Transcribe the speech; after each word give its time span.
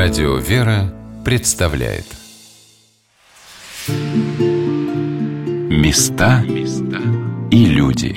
Радио 0.00 0.36
«Вера» 0.36 0.94
представляет 1.24 2.04
Места 5.68 6.44
и 7.50 7.64
люди 7.66 8.14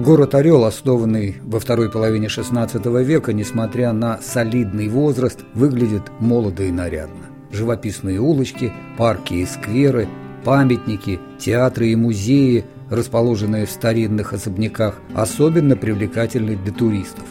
Город 0.00 0.34
Орел, 0.34 0.64
основанный 0.64 1.36
во 1.44 1.60
второй 1.60 1.92
половине 1.92 2.26
XVI 2.26 3.04
века, 3.04 3.32
несмотря 3.32 3.92
на 3.92 4.18
солидный 4.20 4.88
возраст, 4.88 5.44
выглядит 5.54 6.02
молодо 6.18 6.64
и 6.64 6.72
нарядно. 6.72 7.26
Живописные 7.52 8.18
улочки, 8.18 8.72
парки 8.98 9.34
и 9.34 9.46
скверы, 9.46 10.08
памятники, 10.44 11.18
театры 11.38 11.88
и 11.88 11.96
музеи, 11.96 12.64
расположенные 12.90 13.66
в 13.66 13.70
старинных 13.70 14.32
особняках, 14.32 15.00
особенно 15.14 15.76
привлекательны 15.76 16.56
для 16.56 16.72
туристов. 16.72 17.24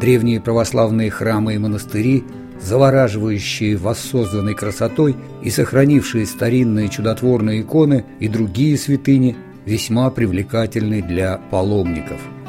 Древние 0.00 0.40
православные 0.40 1.10
храмы 1.10 1.54
и 1.54 1.58
монастыри, 1.58 2.24
завораживающие 2.60 3.76
воссозданной 3.76 4.54
красотой 4.54 5.16
и 5.42 5.50
сохранившие 5.50 6.26
старинные 6.26 6.88
чудотворные 6.88 7.62
иконы 7.62 8.04
и 8.18 8.28
другие 8.28 8.76
святыни, 8.76 9.36
весьма 9.64 10.10
привлекательны 10.10 11.02
для 11.02 11.38
паломников– 11.50 12.20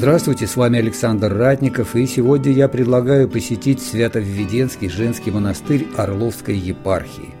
Здравствуйте, 0.00 0.46
с 0.46 0.56
вами 0.56 0.78
Александр 0.78 1.30
Ратников, 1.30 1.94
и 1.94 2.06
сегодня 2.06 2.52
я 2.52 2.68
предлагаю 2.68 3.28
посетить 3.28 3.82
Свято-Введенский 3.82 4.88
женский 4.88 5.30
монастырь 5.30 5.86
Орловской 5.94 6.56
епархии. 6.56 7.34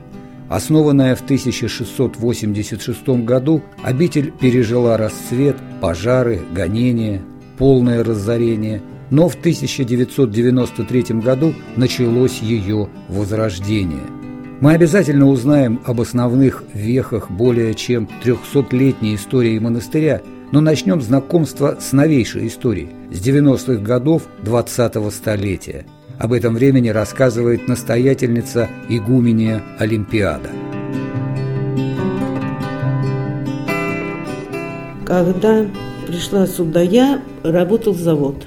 Основанная 0.50 1.16
в 1.16 1.22
1686 1.22 3.08
году, 3.24 3.62
обитель 3.82 4.30
пережила 4.30 4.98
расцвет, 4.98 5.56
пожары, 5.80 6.42
гонения, 6.52 7.22
полное 7.56 8.04
разорение, 8.04 8.82
но 9.08 9.30
в 9.30 9.36
1993 9.36 11.02
году 11.22 11.54
началось 11.76 12.40
ее 12.42 12.90
возрождение. 13.08 14.04
Мы 14.60 14.74
обязательно 14.74 15.28
узнаем 15.28 15.80
об 15.86 16.02
основных 16.02 16.64
вехах 16.74 17.30
более 17.30 17.72
чем 17.72 18.06
300-летней 18.22 19.14
истории 19.14 19.58
монастыря– 19.58 20.20
но 20.52 20.60
начнем 20.60 21.00
знакомство 21.00 21.76
с 21.80 21.92
новейшей 21.92 22.48
историей, 22.48 22.90
с 23.12 23.20
90-х 23.20 23.82
годов 23.82 24.22
20-го 24.42 25.10
столетия. 25.10 25.86
Об 26.18 26.32
этом 26.32 26.54
времени 26.54 26.88
рассказывает 26.90 27.66
настоятельница 27.68 28.68
игумения 28.88 29.62
Олимпиада. 29.78 30.50
Когда 35.06 35.66
пришла 36.06 36.46
сюда 36.46 36.82
я, 36.82 37.22
работал 37.42 37.94
завод. 37.94 38.46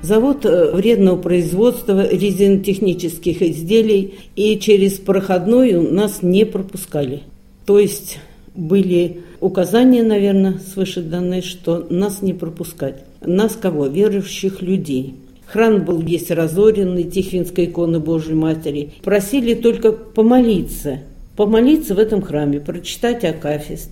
Завод 0.00 0.46
э, 0.46 0.70
вредного 0.72 1.20
производства 1.20 2.08
резинотехнических 2.08 3.42
изделий, 3.42 4.14
и 4.36 4.58
через 4.58 4.92
проходную 4.92 5.92
нас 5.92 6.22
не 6.22 6.46
пропускали. 6.46 7.22
То 7.66 7.78
есть 7.78 8.20
были 8.58 9.20
указания, 9.40 10.02
наверное, 10.02 10.58
свыше 10.58 11.00
данные, 11.00 11.42
что 11.42 11.86
нас 11.88 12.22
не 12.22 12.34
пропускать. 12.34 13.04
Нас 13.20 13.54
кого? 13.54 13.86
Верующих 13.86 14.60
людей. 14.60 15.14
Храм 15.46 15.84
был 15.84 16.00
весь 16.00 16.30
разоренный, 16.30 17.04
Тихвинской 17.04 17.66
иконы 17.66 18.00
Божьей 18.00 18.34
Матери. 18.34 18.92
Просили 19.02 19.54
только 19.54 19.92
помолиться. 19.92 20.98
Помолиться 21.36 21.94
в 21.94 21.98
этом 21.98 22.20
храме, 22.20 22.58
прочитать 22.58 23.24
Акафист. 23.24 23.90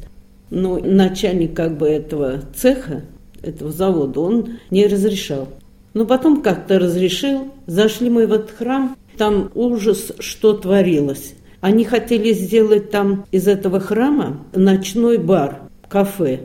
Но 0.50 0.78
начальник 0.78 1.54
как 1.54 1.78
бы 1.78 1.86
этого 1.86 2.42
цеха, 2.54 3.02
этого 3.42 3.70
завода, 3.70 4.20
он 4.20 4.58
не 4.70 4.86
разрешал. 4.86 5.48
Но 5.94 6.06
потом 6.06 6.42
как-то 6.42 6.78
разрешил. 6.78 7.52
Зашли 7.66 8.10
мы 8.10 8.26
в 8.26 8.32
этот 8.32 8.50
храм, 8.50 8.96
там 9.16 9.50
ужас, 9.54 10.12
что 10.18 10.54
творилось. 10.54 11.34
Они 11.66 11.84
хотели 11.84 12.32
сделать 12.32 12.92
там 12.92 13.24
из 13.32 13.48
этого 13.48 13.80
храма 13.80 14.36
ночной 14.54 15.18
бар, 15.18 15.62
кафе. 15.88 16.42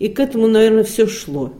И 0.00 0.08
к 0.08 0.18
этому, 0.18 0.48
наверное, 0.48 0.82
все 0.82 1.06
шло. 1.06 1.52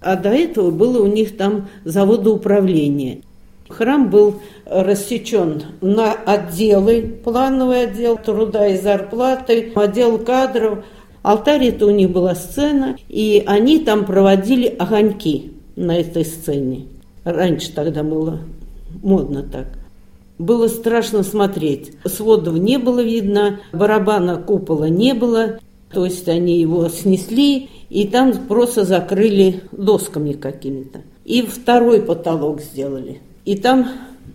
А 0.00 0.16
до 0.16 0.30
этого 0.30 0.72
было 0.72 1.00
у 1.00 1.06
них 1.06 1.36
там 1.36 1.68
заводоуправление. 1.84 3.20
Храм 3.68 4.10
был 4.10 4.40
рассечен 4.66 5.62
на 5.80 6.12
отделы, 6.12 7.20
плановый 7.22 7.84
отдел 7.84 8.18
труда 8.18 8.66
и 8.66 8.78
зарплаты, 8.78 9.70
отдел 9.76 10.18
кадров. 10.18 10.84
Алтарь 11.22 11.66
это 11.66 11.86
у 11.86 11.90
них 11.90 12.10
была 12.10 12.34
сцена, 12.34 12.96
и 13.08 13.44
они 13.46 13.78
там 13.78 14.04
проводили 14.04 14.66
огоньки 14.66 15.52
на 15.76 16.00
этой 16.00 16.24
сцене. 16.24 16.86
Раньше 17.22 17.72
тогда 17.72 18.02
было 18.02 18.40
модно 19.04 19.44
так. 19.44 19.68
Было 20.40 20.68
страшно 20.68 21.22
смотреть. 21.22 21.92
Сводов 22.06 22.54
не 22.54 22.78
было 22.78 23.00
видно, 23.02 23.60
барабана 23.74 24.38
купола 24.38 24.88
не 24.88 25.12
было. 25.12 25.58
То 25.92 26.06
есть 26.06 26.30
они 26.30 26.58
его 26.58 26.88
снесли, 26.88 27.68
и 27.90 28.06
там 28.06 28.32
просто 28.48 28.86
закрыли 28.86 29.60
досками 29.70 30.32
какими-то. 30.32 31.02
И 31.26 31.42
второй 31.42 32.00
потолок 32.00 32.62
сделали. 32.62 33.20
И 33.44 33.54
там 33.54 33.90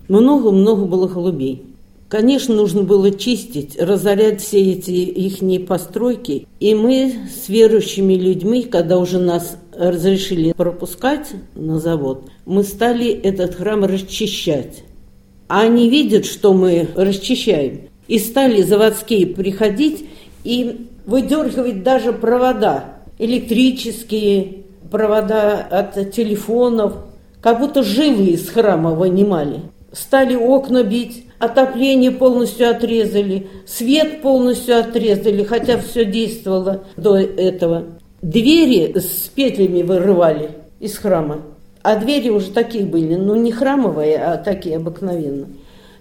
много-много 0.07 0.85
было 0.85 1.07
голубей. 1.07 1.63
Конечно, 2.07 2.53
нужно 2.53 2.83
было 2.83 3.09
чистить, 3.09 3.75
разорять 3.81 4.43
все 4.43 4.73
эти 4.73 4.91
их 4.91 5.65
постройки. 5.65 6.47
И 6.59 6.75
мы 6.75 7.15
с 7.33 7.49
верующими 7.49 8.13
людьми, 8.13 8.61
когда 8.61 8.99
уже 8.99 9.17
нас 9.17 9.57
разрешили 9.75 10.53
пропускать 10.53 11.31
на 11.55 11.79
завод, 11.79 12.29
мы 12.45 12.63
стали 12.63 13.09
этот 13.09 13.55
храм 13.55 13.83
расчищать. 13.85 14.83
А 15.47 15.61
они 15.61 15.89
видят, 15.89 16.25
что 16.25 16.53
мы 16.53 16.87
расчищаем. 16.95 17.89
И 18.07 18.19
стали 18.19 18.61
заводские 18.61 19.27
приходить 19.27 20.05
и 20.43 20.87
выдергивать 21.05 21.83
даже 21.83 22.13
провода, 22.13 22.95
электрические 23.19 24.63
провода 24.91 25.59
от 25.59 26.11
телефонов, 26.11 26.93
как 27.41 27.59
будто 27.59 27.83
живые 27.83 28.31
из 28.31 28.49
храма 28.49 28.91
вынимали. 28.91 29.61
Стали 29.91 30.35
окна 30.35 30.83
бить, 30.83 31.25
отопление 31.39 32.11
полностью 32.11 32.69
отрезали, 32.69 33.47
свет 33.65 34.21
полностью 34.21 34.79
отрезали, 34.79 35.43
хотя 35.43 35.77
все 35.79 36.05
действовало 36.05 36.85
до 36.97 37.17
этого. 37.17 37.85
Двери 38.21 38.97
с 38.97 39.29
петлями 39.33 39.83
вырывали 39.83 40.51
из 40.79 40.97
храма. 40.97 41.41
А 41.85 41.97
двери 41.97 42.29
уже 42.29 42.49
такие 42.49 42.83
были, 42.83 43.13
ну 43.13 43.35
не 43.35 43.51
храмовые, 43.51 44.17
а 44.17 44.37
такие 44.37 44.77
обыкновенные, 44.77 45.49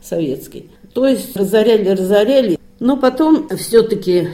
советские. 0.03 0.65
То 0.95 1.06
есть 1.06 1.37
разоряли, 1.37 1.91
разоряли, 1.91 2.59
но 2.81 2.97
потом 2.97 3.50
все-таки 3.59 4.28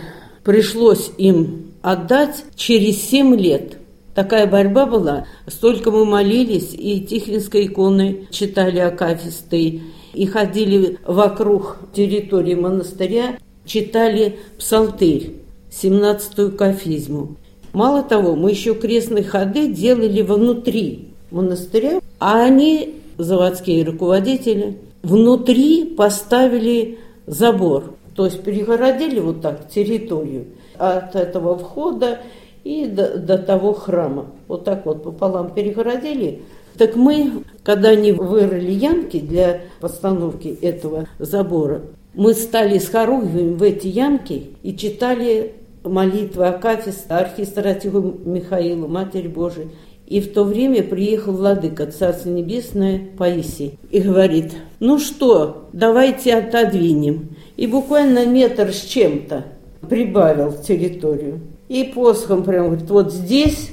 пришлось 0.44 1.10
им 1.18 1.72
отдать 1.82 2.44
через 2.54 3.02
семь 3.02 3.34
лет. 3.34 3.78
Такая 4.14 4.46
борьба 4.46 4.86
была. 4.86 5.26
Столько 5.48 5.90
мы 5.90 6.04
молились, 6.04 6.72
и 6.72 7.00
Тихвинской 7.00 7.66
иконы 7.66 8.28
читали 8.30 8.78
акафисты, 8.78 9.82
и 10.14 10.26
ходили 10.26 11.00
вокруг 11.04 11.78
территории 11.92 12.54
монастыря, 12.54 13.40
читали 13.64 14.38
псалтырь, 14.56 15.32
17-ю 15.72 16.52
кафизму. 16.52 17.34
Мало 17.72 18.04
того, 18.04 18.36
мы 18.36 18.50
еще 18.50 18.76
крестные 18.76 19.24
ходы 19.24 19.66
делали 19.66 20.22
внутри 20.22 21.09
монастыря, 21.30 22.00
а 22.18 22.42
они, 22.42 22.96
заводские 23.18 23.84
руководители, 23.84 24.78
внутри 25.02 25.84
поставили 25.84 26.98
забор. 27.26 27.94
То 28.14 28.26
есть 28.26 28.42
перегородили 28.42 29.20
вот 29.20 29.40
так 29.40 29.68
территорию 29.68 30.46
от 30.76 31.14
этого 31.14 31.56
входа 31.56 32.18
и 32.64 32.86
до, 32.86 33.18
до 33.18 33.38
того 33.38 33.72
храма. 33.72 34.26
Вот 34.48 34.64
так 34.64 34.84
вот 34.84 35.02
пополам 35.02 35.54
перегородили. 35.54 36.42
Так 36.76 36.96
мы, 36.96 37.44
когда 37.62 37.90
они 37.90 38.12
вырыли 38.12 38.70
ямки 38.70 39.20
для 39.20 39.62
постановки 39.80 40.48
этого 40.60 41.06
забора, 41.18 41.82
мы 42.14 42.34
стали 42.34 42.78
с 42.78 42.88
хоругвями 42.88 43.54
в 43.54 43.62
эти 43.62 43.86
ямки 43.86 44.48
и 44.62 44.76
читали 44.76 45.54
молитвы 45.84 46.46
Акафиста, 46.46 47.18
архистративу 47.18 48.18
Михаилу, 48.24 48.88
Матерь 48.88 49.28
Божией. 49.28 49.68
И 50.10 50.20
в 50.20 50.32
то 50.32 50.42
время 50.42 50.82
приехал 50.82 51.32
владыка 51.32 51.86
Царство 51.86 52.30
Небесное 52.30 53.00
Паисий 53.16 53.78
и 53.92 54.00
говорит, 54.00 54.52
ну 54.80 54.98
что, 54.98 55.68
давайте 55.72 56.34
отодвинем. 56.34 57.36
И 57.56 57.68
буквально 57.68 58.26
метр 58.26 58.72
с 58.72 58.80
чем-то 58.80 59.44
прибавил 59.88 60.52
территорию. 60.52 61.40
И 61.68 61.84
посохом 61.94 62.42
прям 62.42 62.66
говорит, 62.66 62.90
вот 62.90 63.12
здесь, 63.12 63.70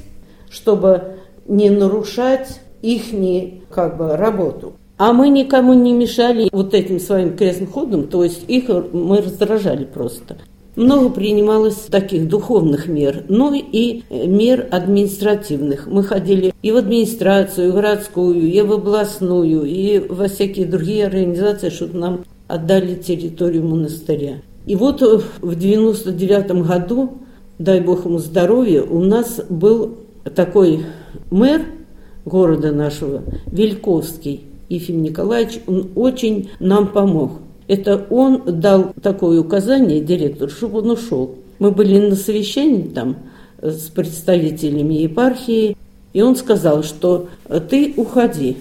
чтобы 0.47 1.17
не 1.47 1.71
нарушать 1.71 2.61
их 2.83 3.05
как 3.71 3.97
бы 3.97 4.15
работу. 4.15 4.73
А 4.99 5.13
мы 5.13 5.29
никому 5.29 5.73
не 5.73 5.91
мешали 5.91 6.49
вот 6.51 6.75
этим 6.75 6.99
своим 6.99 7.35
крестным 7.35 7.67
ходом, 7.67 8.07
то 8.07 8.23
есть 8.23 8.43
их 8.47 8.69
мы 8.93 9.17
раздражали 9.17 9.85
просто. 9.85 10.37
Много 10.77 11.09
принималось 11.09 11.87
таких 11.89 12.27
духовных 12.27 12.87
мер, 12.87 13.23
ну 13.29 13.51
и 13.51 14.03
мер 14.11 14.67
административных. 14.69 15.87
Мы 15.87 16.03
ходили 16.03 16.53
и 16.61 16.71
в 16.71 16.77
администрацию, 16.77 17.69
и 17.69 17.71
в 17.71 17.73
городскую, 17.73 18.47
и 18.47 18.61
в 18.61 18.71
областную, 18.71 19.63
и 19.63 19.97
во 19.97 20.27
всякие 20.27 20.67
другие 20.67 21.07
организации, 21.07 21.71
чтобы 21.71 21.97
нам 21.97 22.25
отдали 22.47 22.93
территорию 22.93 23.65
монастыря. 23.65 24.35
И 24.67 24.75
вот 24.75 25.01
в 25.01 25.55
99 25.55 26.51
году, 26.63 27.09
дай 27.57 27.81
бог 27.81 28.05
ему 28.05 28.19
здоровья, 28.19 28.83
у 28.83 28.99
нас 28.99 29.41
был 29.49 29.97
такой 30.35 30.85
мэр 31.31 31.63
города 32.23 32.71
нашего, 32.71 33.23
Вельковский 33.47 34.41
Ефим 34.69 35.01
Николаевич, 35.01 35.59
он 35.65 35.87
очень 35.95 36.51
нам 36.59 36.89
помог. 36.89 37.39
Это 37.67 38.05
он 38.09 38.43
дал 38.59 38.93
такое 39.01 39.39
указание 39.39 39.99
директору, 40.01 40.49
чтобы 40.49 40.79
он 40.79 40.91
ушел. 40.91 41.35
Мы 41.59 41.71
были 41.71 41.99
на 41.99 42.15
совещании 42.15 42.83
там 42.83 43.17
с 43.61 43.89
представителями 43.89 44.93
епархии, 44.95 45.75
и 46.13 46.21
он 46.21 46.35
сказал, 46.35 46.83
что 46.83 47.27
ты 47.69 47.93
уходи 47.97 48.57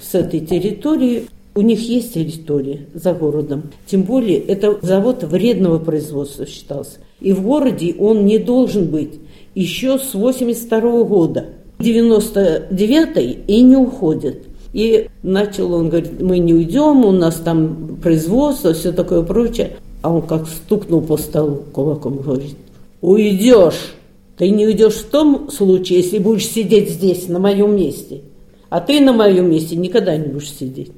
с 0.00 0.14
этой 0.14 0.40
территории, 0.40 1.28
у 1.54 1.60
них 1.60 1.80
есть 1.88 2.14
территория 2.14 2.86
за 2.94 3.12
городом. 3.12 3.64
Тем 3.86 4.02
более, 4.02 4.38
это 4.38 4.78
завод 4.82 5.24
вредного 5.24 5.78
производства 5.78 6.46
считался. 6.46 6.98
И 7.20 7.32
в 7.32 7.42
городе 7.42 7.94
он 7.98 8.26
не 8.26 8.38
должен 8.38 8.86
быть 8.86 9.14
еще 9.54 9.98
с 9.98 10.14
82 10.14 11.04
года. 11.04 11.46
99 11.78 13.38
и 13.46 13.62
не 13.62 13.76
уходит. 13.76 14.45
И 14.76 15.08
начал 15.22 15.72
он 15.72 15.88
говорить, 15.88 16.20
мы 16.20 16.36
не 16.36 16.52
уйдем, 16.52 17.02
у 17.06 17.10
нас 17.10 17.36
там 17.36 17.96
производство, 18.02 18.74
все 18.74 18.92
такое 18.92 19.22
прочее. 19.22 19.78
А 20.02 20.12
он 20.12 20.20
как 20.20 20.46
стукнул 20.46 21.00
по 21.00 21.16
столу 21.16 21.62
кулаком, 21.72 22.18
говорит, 22.18 22.56
уйдешь. 23.00 23.94
Ты 24.36 24.50
не 24.50 24.66
уйдешь 24.66 24.96
в 24.96 25.06
том 25.06 25.50
случае, 25.50 26.00
если 26.00 26.18
будешь 26.18 26.46
сидеть 26.46 26.90
здесь, 26.90 27.26
на 27.26 27.38
моем 27.38 27.74
месте. 27.74 28.20
А 28.68 28.82
ты 28.82 29.00
на 29.00 29.14
моем 29.14 29.50
месте 29.50 29.76
никогда 29.76 30.14
не 30.14 30.26
будешь 30.26 30.52
сидеть. 30.52 30.92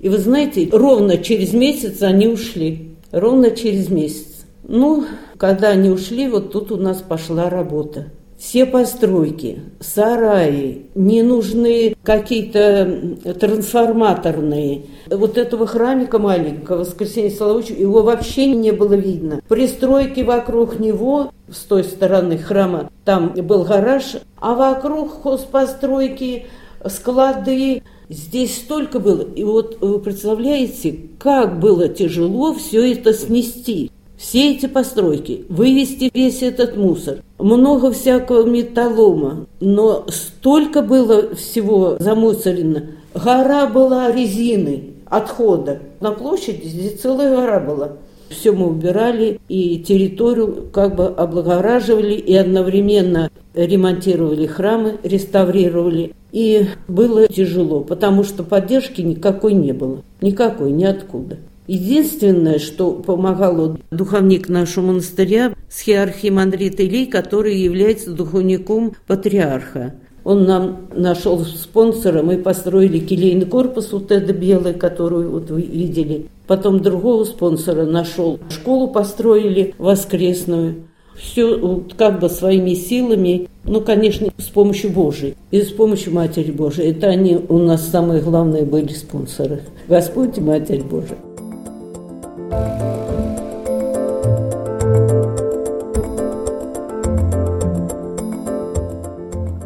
И 0.00 0.08
вы 0.08 0.18
знаете, 0.18 0.68
ровно 0.70 1.18
через 1.18 1.52
месяц 1.52 2.02
они 2.02 2.28
ушли. 2.28 2.90
Ровно 3.10 3.50
через 3.50 3.88
месяц. 3.88 4.44
Ну, 4.62 5.06
когда 5.38 5.70
они 5.70 5.90
ушли, 5.90 6.28
вот 6.28 6.52
тут 6.52 6.70
у 6.70 6.76
нас 6.76 6.98
пошла 6.98 7.50
работа 7.50 8.12
все 8.44 8.66
постройки, 8.66 9.60
сараи, 9.80 10.86
не 10.94 11.22
нужны 11.22 11.96
какие-то 12.02 13.16
трансформаторные. 13.40 14.82
Вот 15.10 15.38
этого 15.38 15.66
храмика 15.66 16.18
маленького, 16.18 16.80
воскресенье 16.80 17.30
Соловича, 17.30 17.72
его 17.72 18.02
вообще 18.02 18.48
не 18.48 18.70
было 18.70 18.92
видно. 18.92 19.40
Пристройки 19.48 20.20
вокруг 20.20 20.78
него, 20.78 21.32
с 21.50 21.60
той 21.60 21.84
стороны 21.84 22.36
храма, 22.36 22.90
там 23.06 23.32
был 23.34 23.64
гараж, 23.64 24.16
а 24.36 24.54
вокруг 24.54 25.22
хозпостройки, 25.22 26.46
склады, 26.86 27.82
Здесь 28.10 28.58
столько 28.58 29.00
было. 29.00 29.22
И 29.22 29.44
вот 29.44 29.78
вы 29.80 29.98
представляете, 29.98 31.08
как 31.18 31.58
было 31.58 31.88
тяжело 31.88 32.52
все 32.52 32.92
это 32.92 33.14
снести 33.14 33.90
все 34.24 34.52
эти 34.52 34.66
постройки, 34.66 35.44
вывести 35.50 36.10
весь 36.14 36.42
этот 36.42 36.78
мусор. 36.78 37.18
Много 37.38 37.92
всякого 37.92 38.46
металлома, 38.46 39.46
но 39.60 40.06
столько 40.08 40.80
было 40.80 41.34
всего 41.34 41.96
замусорено. 41.98 42.84
Гора 43.14 43.66
была 43.66 44.10
резины, 44.10 44.94
отхода. 45.04 45.80
На 46.00 46.12
площади 46.12 46.66
здесь 46.66 47.00
целая 47.00 47.36
гора 47.36 47.60
была. 47.60 47.92
Все 48.30 48.52
мы 48.52 48.68
убирали 48.68 49.38
и 49.48 49.78
территорию 49.80 50.68
как 50.72 50.96
бы 50.96 51.06
облагораживали 51.08 52.14
и 52.14 52.34
одновременно 52.34 53.30
ремонтировали 53.54 54.46
храмы, 54.46 54.96
реставрировали. 55.02 56.14
И 56.32 56.66
было 56.88 57.28
тяжело, 57.28 57.80
потому 57.80 58.24
что 58.24 58.42
поддержки 58.42 59.02
никакой 59.02 59.52
не 59.52 59.72
было. 59.72 59.98
Никакой, 60.22 60.72
ниоткуда. 60.72 61.36
Единственное, 61.66 62.58
что 62.58 62.92
помогало 62.92 63.78
духовник 63.90 64.48
нашего 64.48 64.86
монастыря, 64.86 65.54
схиархимандрит 65.70 66.80
Илей, 66.80 67.06
который 67.06 67.56
является 67.56 68.12
духовником 68.12 68.94
патриарха. 69.06 69.94
Он 70.24 70.44
нам 70.44 70.88
нашел 70.94 71.40
спонсора, 71.40 72.22
мы 72.22 72.38
построили 72.38 72.98
келейный 72.98 73.44
корпус, 73.44 73.92
вот 73.92 74.10
это 74.10 74.32
белый, 74.32 74.72
которую 74.72 75.30
вот 75.30 75.50
вы 75.50 75.62
видели. 75.62 76.26
Потом 76.46 76.80
другого 76.80 77.24
спонсора 77.24 77.84
нашел, 77.84 78.38
школу 78.50 78.88
построили 78.88 79.74
воскресную. 79.78 80.76
Все 81.14 81.56
вот, 81.56 81.94
как 81.94 82.20
бы 82.20 82.28
своими 82.28 82.74
силами, 82.74 83.48
ну, 83.64 83.80
конечно, 83.80 84.28
с 84.36 84.48
помощью 84.48 84.90
Божией 84.90 85.36
и 85.50 85.62
с 85.62 85.68
помощью 85.68 86.12
Матери 86.12 86.50
Божией. 86.50 86.90
Это 86.90 87.06
они 87.06 87.38
у 87.48 87.58
нас 87.58 87.88
самые 87.88 88.20
главные 88.20 88.64
были 88.64 88.92
спонсоры. 88.92 89.60
Господь 89.88 90.38
и 90.38 90.40
Матерь 90.40 90.82
Божия. 90.82 91.18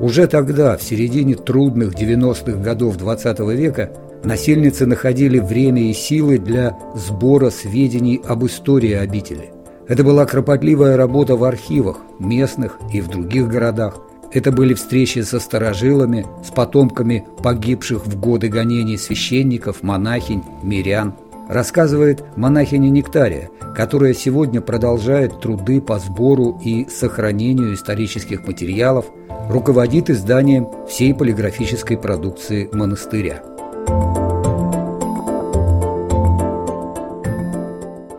Уже 0.08 0.26
тогда, 0.26 0.78
в 0.78 0.82
середине 0.82 1.34
трудных 1.34 1.92
90-х 1.92 2.62
годов 2.62 2.96
XX 2.96 3.36
-го 3.36 3.54
века, 3.54 3.92
насильницы 4.24 4.86
находили 4.86 5.38
время 5.38 5.82
и 5.82 5.92
силы 5.92 6.38
для 6.38 6.78
сбора 6.94 7.50
сведений 7.50 8.18
об 8.26 8.46
истории 8.46 8.94
обители. 8.94 9.50
Это 9.86 10.04
была 10.04 10.24
кропотливая 10.24 10.96
работа 10.96 11.36
в 11.36 11.44
архивах, 11.44 11.98
местных 12.18 12.78
и 12.90 13.02
в 13.02 13.08
других 13.08 13.48
городах. 13.48 14.00
Это 14.32 14.50
были 14.50 14.72
встречи 14.72 15.18
со 15.18 15.40
старожилами, 15.40 16.24
с 16.42 16.50
потомками 16.52 17.26
погибших 17.42 18.06
в 18.06 18.18
годы 18.18 18.48
гонений 18.48 18.96
священников, 18.96 19.82
монахинь, 19.82 20.42
мирян– 20.62 21.12
рассказывает 21.48 22.22
монахиня 22.36 22.90
Нектария, 22.90 23.50
которая 23.74 24.14
сегодня 24.14 24.60
продолжает 24.60 25.40
труды 25.40 25.80
по 25.80 25.98
сбору 25.98 26.60
и 26.62 26.86
сохранению 26.88 27.74
исторических 27.74 28.46
материалов, 28.46 29.06
руководит 29.48 30.10
изданием 30.10 30.68
всей 30.88 31.14
полиграфической 31.14 31.96
продукции 31.96 32.68
монастыря. 32.72 33.42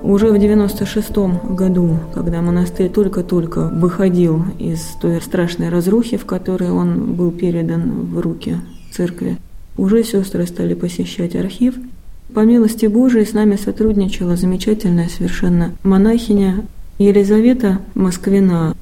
Уже 0.02 0.32
в 0.32 0.40
96 0.40 1.16
году, 1.52 2.00
когда 2.16 2.42
монастырь 2.42 2.90
только-только 2.90 3.68
выходил 3.68 4.44
из 4.58 4.82
той 5.00 5.22
страшной 5.22 5.70
разрухи, 5.70 6.18
в 6.18 6.26
которой 6.26 6.72
он 6.72 7.14
был 7.14 7.32
передан 7.32 8.08
в 8.08 8.20
руки 8.20 8.58
церкви, 8.92 9.38
уже 9.78 10.04
сестры 10.04 10.48
стали 10.48 10.74
посещать 10.74 11.36
архив– 11.36 11.76
по 12.34 12.42
милости 12.42 12.86
Божией 12.86 13.26
с 13.26 13.34
нами 13.34 13.56
сотрудничала 13.56 14.36
замечательная 14.36 15.10
совершенно 15.10 15.74
монахиня 15.84 16.64
Елизавета 17.00 17.80
Москвина. 17.96 18.76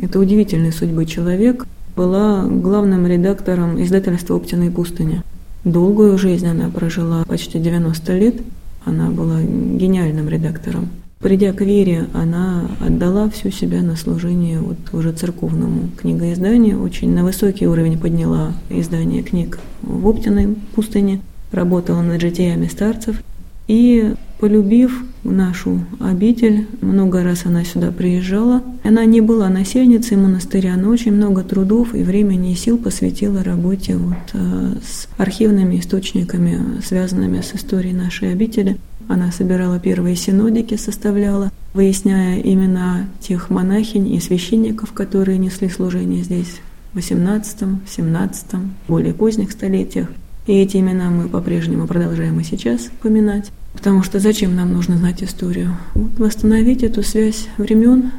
Это 0.00 0.18
удивительной 0.18 0.72
судьбы 0.72 1.06
человек. 1.06 1.66
Была 1.96 2.44
главным 2.44 3.06
редактором 3.06 3.82
издательства 3.82 4.36
«Оптина 4.36 4.64
и 4.64 4.70
пустыня». 4.70 5.22
Долгую 5.64 6.18
жизнь 6.18 6.46
она 6.46 6.68
прожила, 6.68 7.24
почти 7.24 7.58
90 7.58 8.18
лет. 8.18 8.36
Она 8.84 9.10
была 9.10 9.40
гениальным 9.40 10.28
редактором. 10.28 10.88
Придя 11.20 11.52
к 11.52 11.60
вере, 11.60 12.06
она 12.14 12.68
отдала 12.80 13.30
всю 13.30 13.50
себя 13.50 13.80
на 13.82 13.96
служение 13.96 14.58
вот 14.58 14.78
уже 14.92 15.12
церковному 15.12 15.88
книгоизданию, 15.96 16.82
очень 16.82 17.14
на 17.14 17.22
высокий 17.22 17.66
уровень 17.66 17.96
подняла 17.96 18.54
издание 18.70 19.22
книг 19.22 19.60
в 19.82 20.06
Оптиной 20.08 20.56
пустыне– 20.74 21.20
работала 21.52 22.02
над 22.02 22.20
житиями 22.20 22.66
старцев. 22.66 23.22
И 23.68 24.14
полюбив 24.38 25.04
нашу 25.24 25.84
обитель, 26.00 26.66
много 26.80 27.22
раз 27.22 27.46
она 27.46 27.64
сюда 27.64 27.92
приезжала. 27.92 28.62
Она 28.82 29.04
не 29.04 29.20
была 29.20 29.48
насельницей 29.48 30.16
монастыря, 30.16 30.76
но 30.76 30.90
очень 30.90 31.12
много 31.12 31.42
трудов 31.42 31.94
и 31.94 32.02
времени 32.02 32.52
и 32.52 32.56
сил 32.56 32.76
посвятила 32.76 33.44
работе 33.44 33.96
вот, 33.96 34.16
э, 34.32 34.74
с 34.84 35.06
архивными 35.16 35.78
источниками, 35.78 36.80
связанными 36.84 37.40
с 37.40 37.54
историей 37.54 37.94
нашей 37.94 38.32
обители. 38.32 38.78
Она 39.08 39.30
собирала 39.30 39.78
первые 39.78 40.16
синодики, 40.16 40.76
составляла, 40.76 41.50
выясняя 41.74 42.40
имена 42.40 43.06
тех 43.20 43.48
монахинь 43.50 44.12
и 44.12 44.20
священников, 44.20 44.92
которые 44.92 45.38
несли 45.38 45.68
служение 45.68 46.22
здесь 46.24 46.60
в 46.94 46.98
XVIII, 46.98 47.78
XVII, 47.86 48.68
более 48.88 49.14
поздних 49.14 49.52
столетиях. 49.52 50.08
И 50.46 50.54
эти 50.54 50.78
имена 50.78 51.10
мы 51.10 51.28
по-прежнему 51.28 51.86
продолжаем 51.86 52.40
и 52.40 52.44
сейчас 52.44 52.90
поминать. 53.00 53.50
Потому 53.72 54.02
что 54.02 54.18
зачем 54.18 54.54
нам 54.56 54.72
нужно 54.72 54.96
знать 54.96 55.22
историю? 55.22 55.76
Вот 55.94 56.18
восстановить 56.18 56.82
эту 56.82 57.02
связь 57.02 57.48
времен, 57.58 58.10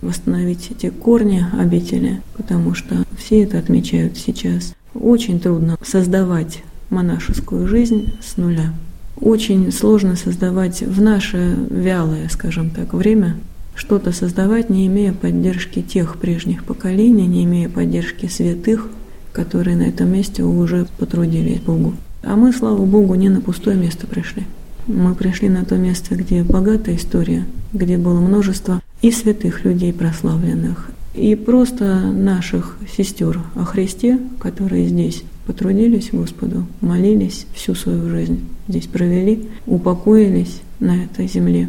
восстановить 0.00 0.70
эти 0.70 0.90
корни 0.90 1.44
обители, 1.58 2.20
потому 2.36 2.74
что 2.74 3.04
все 3.16 3.42
это 3.42 3.58
отмечают 3.58 4.16
сейчас. 4.16 4.74
Очень 4.94 5.40
трудно 5.40 5.76
создавать 5.82 6.62
монашескую 6.90 7.68
жизнь 7.68 8.14
с 8.22 8.36
нуля. 8.36 8.72
Очень 9.20 9.70
сложно 9.72 10.16
создавать 10.16 10.80
в 10.80 11.00
наше 11.02 11.56
вялое, 11.70 12.28
скажем 12.28 12.70
так, 12.70 12.94
время 12.94 13.36
что-то 13.74 14.12
создавать, 14.12 14.70
не 14.70 14.86
имея 14.86 15.12
поддержки 15.12 15.82
тех 15.82 16.16
прежних 16.18 16.64
поколений, 16.64 17.26
не 17.26 17.44
имея 17.44 17.68
поддержки 17.68 18.26
святых, 18.26 18.88
которые 19.32 19.76
на 19.76 19.82
этом 19.82 20.10
месте 20.12 20.42
уже 20.42 20.86
потрудились 20.98 21.60
Богу. 21.60 21.94
А 22.22 22.36
мы, 22.36 22.52
слава 22.52 22.84
Богу, 22.84 23.14
не 23.14 23.28
на 23.28 23.40
пустое 23.40 23.76
место 23.76 24.06
пришли. 24.06 24.44
Мы 24.86 25.14
пришли 25.14 25.48
на 25.48 25.64
то 25.64 25.76
место, 25.76 26.14
где 26.14 26.42
богатая 26.42 26.96
история, 26.96 27.44
где 27.72 27.98
было 27.98 28.20
множество 28.20 28.80
и 29.02 29.10
святых 29.10 29.64
людей 29.64 29.92
прославленных, 29.92 30.90
и 31.14 31.34
просто 31.34 32.12
наших 32.12 32.76
сестер 32.96 33.40
о 33.54 33.64
Христе, 33.64 34.18
которые 34.38 34.88
здесь 34.88 35.24
потрудились 35.46 36.10
Господу, 36.12 36.66
молились 36.80 37.46
всю 37.54 37.74
свою 37.74 38.08
жизнь, 38.08 38.46
здесь 38.68 38.86
провели, 38.86 39.48
упокоились 39.66 40.60
на 40.80 41.04
этой 41.04 41.26
земле. 41.26 41.68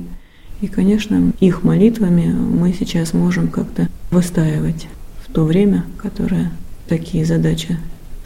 И, 0.62 0.68
конечно, 0.68 1.32
их 1.40 1.64
молитвами 1.64 2.34
мы 2.34 2.74
сейчас 2.78 3.14
можем 3.14 3.48
как-то 3.48 3.88
выстаивать 4.12 4.88
в 5.26 5.32
то 5.32 5.46
время, 5.46 5.86
которое 5.98 6.52
такие 6.90 7.24
задачи 7.24 7.78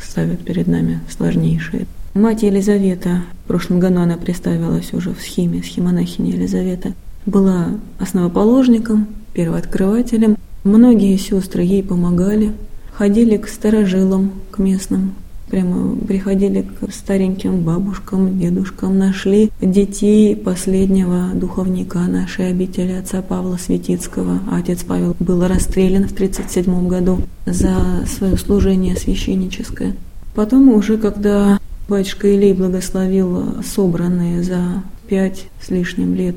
ставят 0.01 0.39
перед 0.39 0.67
нами 0.67 1.01
сложнейшие. 1.10 1.86
Мать 2.13 2.43
Елизавета, 2.43 3.24
в 3.43 3.48
прошлом 3.48 3.79
году 3.79 4.00
она 4.00 4.17
представилась 4.17 4.93
уже 4.93 5.13
в 5.13 5.22
схеме, 5.22 5.62
схемонахиня 5.62 6.32
Елизавета, 6.32 6.93
была 7.25 7.70
основоположником, 8.00 9.08
первооткрывателем. 9.34 10.38
Многие 10.63 11.17
сестры 11.17 11.63
ей 11.63 11.84
помогали, 11.84 12.51
ходили 12.93 13.38
к 13.38 13.48
старожилам, 13.48 14.32
к 14.51 14.60
местным, 14.60 15.15
прямо 15.50 15.95
приходили 15.95 16.62
к 16.62 16.91
стареньким 16.91 17.62
бабушкам, 17.62 18.39
дедушкам, 18.39 18.97
нашли 18.97 19.51
детей 19.62 20.35
последнего 20.35 21.29
духовника 21.33 22.00
нашей 22.00 22.50
обители 22.50 22.93
отца 22.93 23.21
Павла 23.21 23.57
Светицкого. 23.57 24.39
Отец 24.51 24.83
Павел 24.83 25.15
был 25.19 25.45
расстрелян 25.47 26.07
в 26.07 26.13
1937 26.13 26.88
году 26.88 27.21
за 27.45 28.05
свое 28.07 28.38
служение 28.38 28.95
священническое. 28.95 29.95
Потом 30.35 30.69
уже, 30.69 30.97
когда 30.97 31.59
Батюшка 31.88 32.33
Илей 32.33 32.53
благословил 32.53 33.62
собранные 33.62 34.41
за 34.41 34.83
пять 35.07 35.47
с 35.62 35.69
лишним 35.69 36.15
лет 36.15 36.35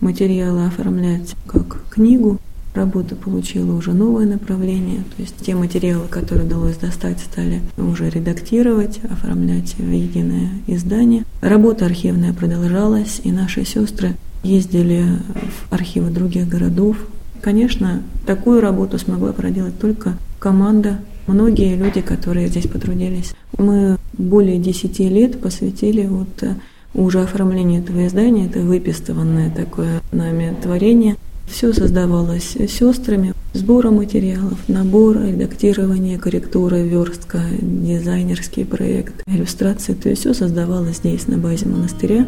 материалы 0.00 0.66
оформлять 0.66 1.34
как 1.46 1.84
книгу. 1.88 2.38
Работа 2.74 3.16
получила 3.16 3.74
уже 3.74 3.92
новое 3.92 4.26
направление, 4.26 4.98
то 5.16 5.22
есть 5.22 5.34
те 5.44 5.54
материалы, 5.54 6.06
которые 6.08 6.46
удалось 6.46 6.76
достать, 6.76 7.18
стали 7.18 7.60
уже 7.76 8.08
редактировать, 8.08 9.00
оформлять 9.10 9.74
в 9.78 9.90
единое 9.90 10.50
издание. 10.66 11.24
Работа 11.40 11.86
архивная 11.86 12.32
продолжалась, 12.32 13.20
и 13.24 13.32
наши 13.32 13.64
сестры 13.64 14.16
ездили 14.42 15.04
в 15.34 15.72
архивы 15.72 16.10
других 16.10 16.48
городов. 16.48 16.96
Конечно, 17.40 18.02
такую 18.26 18.60
работу 18.60 18.98
смогла 18.98 19.32
проделать 19.32 19.78
только 19.80 20.16
команда 20.38 20.98
многие 21.28 21.76
люди, 21.76 22.00
которые 22.00 22.48
здесь 22.48 22.66
потрудились. 22.66 23.34
Мы 23.56 23.96
более 24.14 24.58
10 24.58 24.98
лет 25.00 25.40
посвятили 25.40 26.06
вот 26.06 26.42
э, 26.42 26.54
уже 26.94 27.22
оформлению 27.22 27.82
этого 27.82 28.06
издания, 28.06 28.46
это 28.46 28.60
выпистыванное 28.60 29.50
такое 29.50 30.00
нами 30.10 30.56
творение. 30.60 31.16
Все 31.50 31.72
создавалось 31.72 32.56
сестрами, 32.68 33.32
сбора 33.52 33.90
материалов, 33.90 34.58
набор, 34.68 35.20
редактирование, 35.20 36.18
корректура, 36.18 36.76
верстка, 36.76 37.40
дизайнерский 37.60 38.64
проект, 38.64 39.22
иллюстрации. 39.26 39.94
То 39.94 40.08
есть 40.08 40.20
все 40.22 40.34
создавалось 40.34 40.98
здесь, 40.98 41.26
на 41.26 41.38
базе 41.38 41.66
монастыря. 41.66 42.26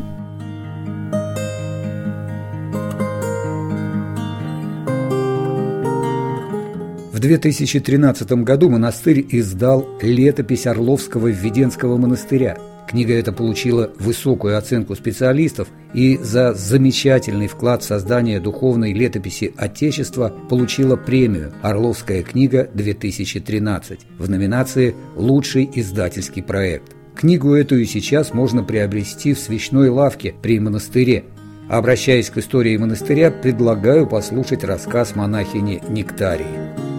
В 7.12 7.18
2013 7.20 8.32
году 8.32 8.70
монастырь 8.70 9.26
издал 9.28 9.86
летопись 10.00 10.66
Орловского 10.66 11.28
Введенского 11.28 11.98
монастыря. 11.98 12.56
Книга 12.90 13.14
эта 13.14 13.30
получила 13.30 13.92
высокую 14.00 14.59
оценку 14.59 14.97
специалистов 14.97 15.68
и 15.94 16.18
за 16.20 16.54
замечательный 16.54 17.47
вклад 17.47 17.85
в 17.85 17.87
создание 17.87 18.40
духовной 18.40 18.92
летописи 18.92 19.54
Отечества 19.56 20.35
получила 20.49 20.97
премию 20.97 21.52
«Орловская 21.62 22.25
книга-2013» 22.25 24.00
в 24.18 24.28
номинации 24.28 24.97
«Лучший 25.14 25.70
издательский 25.73 26.42
проект». 26.42 26.97
Книгу 27.14 27.54
эту 27.54 27.76
и 27.76 27.85
сейчас 27.85 28.35
можно 28.35 28.64
приобрести 28.64 29.35
в 29.35 29.38
свечной 29.38 29.88
лавке 29.88 30.35
при 30.42 30.59
монастыре. 30.59 31.26
Обращаясь 31.68 32.28
к 32.28 32.38
истории 32.38 32.76
монастыря, 32.76 33.30
предлагаю 33.30 34.09
послушать 34.09 34.64
рассказ 34.64 35.14
монахини 35.14 35.80
Нектарии. 35.88 36.89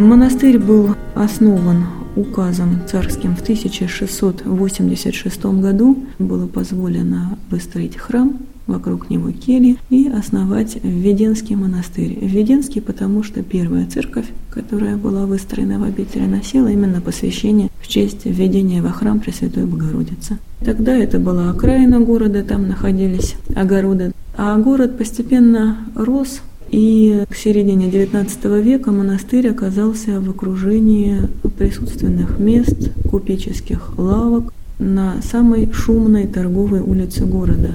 Монастырь 0.00 0.58
был 0.58 0.96
основан 1.14 1.84
указом 2.16 2.80
царским 2.90 3.36
в 3.36 3.42
1686 3.42 5.44
году. 5.60 5.98
Было 6.18 6.46
позволено 6.46 7.36
выстроить 7.50 7.98
храм, 7.98 8.38
вокруг 8.66 9.10
него 9.10 9.30
кельи 9.30 9.76
и 9.90 10.08
основать 10.08 10.78
Введенский 10.82 11.54
монастырь. 11.54 12.16
Введенский, 12.18 12.80
потому 12.80 13.22
что 13.22 13.42
первая 13.42 13.86
церковь, 13.86 14.24
которая 14.48 14.96
была 14.96 15.26
выстроена 15.26 15.78
в 15.78 15.82
обители, 15.82 16.24
носила 16.24 16.68
именно 16.68 17.02
посвящение 17.02 17.68
в 17.82 17.86
честь 17.86 18.24
введения 18.24 18.80
во 18.80 18.92
храм 18.92 19.20
Пресвятой 19.20 19.66
Богородицы. 19.66 20.38
Тогда 20.64 20.96
это 20.96 21.18
была 21.18 21.50
окраина 21.50 22.00
города, 22.00 22.42
там 22.42 22.68
находились 22.68 23.34
огороды. 23.54 24.12
А 24.34 24.56
город 24.56 24.96
постепенно 24.96 25.76
рос, 25.94 26.40
и 26.70 27.24
к 27.28 27.34
середине 27.34 27.88
XIX 27.88 28.62
века 28.62 28.92
монастырь 28.92 29.48
оказался 29.48 30.20
в 30.20 30.30
окружении 30.30 31.18
присутственных 31.58 32.38
мест, 32.38 32.92
купеческих 33.10 33.98
лавок 33.98 34.52
на 34.78 35.20
самой 35.22 35.70
шумной 35.72 36.26
торговой 36.26 36.80
улице 36.80 37.24
города. 37.26 37.72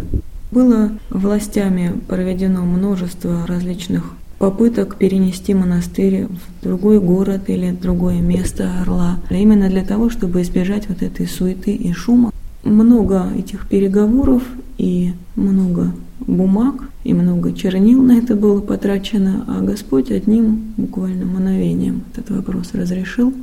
Было 0.51 0.91
властями 1.09 1.93
проведено 2.07 2.63
множество 2.63 3.45
различных 3.45 4.13
попыток 4.39 4.95
перенести 4.95 5.53
монастырь 5.53 6.27
в 6.27 6.63
другой 6.63 6.99
город 6.99 7.43
или 7.47 7.71
другое 7.71 8.21
место 8.21 8.69
Орла, 8.81 9.17
именно 9.29 9.69
для 9.69 9.83
того, 9.83 10.09
чтобы 10.09 10.41
избежать 10.41 10.87
вот 10.87 11.01
этой 11.01 11.27
суеты 11.27 11.71
и 11.71 11.91
шума. 11.93 12.31
Много 12.63 13.27
этих 13.37 13.67
переговоров 13.67 14.43
и 14.77 15.13
много 15.35 15.91
бумаг 16.27 16.89
и 17.03 17.13
много 17.13 17.53
чернил 17.53 18.01
на 18.01 18.17
это 18.17 18.35
было 18.35 18.61
потрачено, 18.61 19.45
а 19.47 19.61
Господь 19.61 20.11
одним 20.11 20.73
буквально 20.77 21.25
мановением 21.25 22.03
этот 22.13 22.31
вопрос 22.31 22.73
разрешил, 22.73 23.33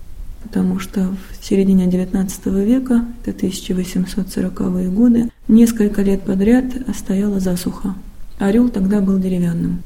потому 0.42 0.78
что 0.78 1.14
в 1.30 1.44
середине 1.44 1.86
XIX 1.86 2.64
века, 2.64 3.04
это 3.24 3.46
1840-е 3.46 4.88
годы, 4.90 5.28
несколько 5.48 6.02
лет 6.02 6.22
подряд 6.22 6.64
стояла 6.96 7.40
засуха. 7.40 7.94
Орел 8.38 8.68
тогда 8.68 9.00
был 9.00 9.18
деревянным. 9.18 9.82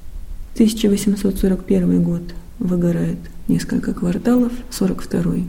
1841 0.54 2.02
год 2.02 2.22
выгорает 2.58 3.18
несколько 3.48 3.92
кварталов, 3.92 4.52
42-й 4.70 5.44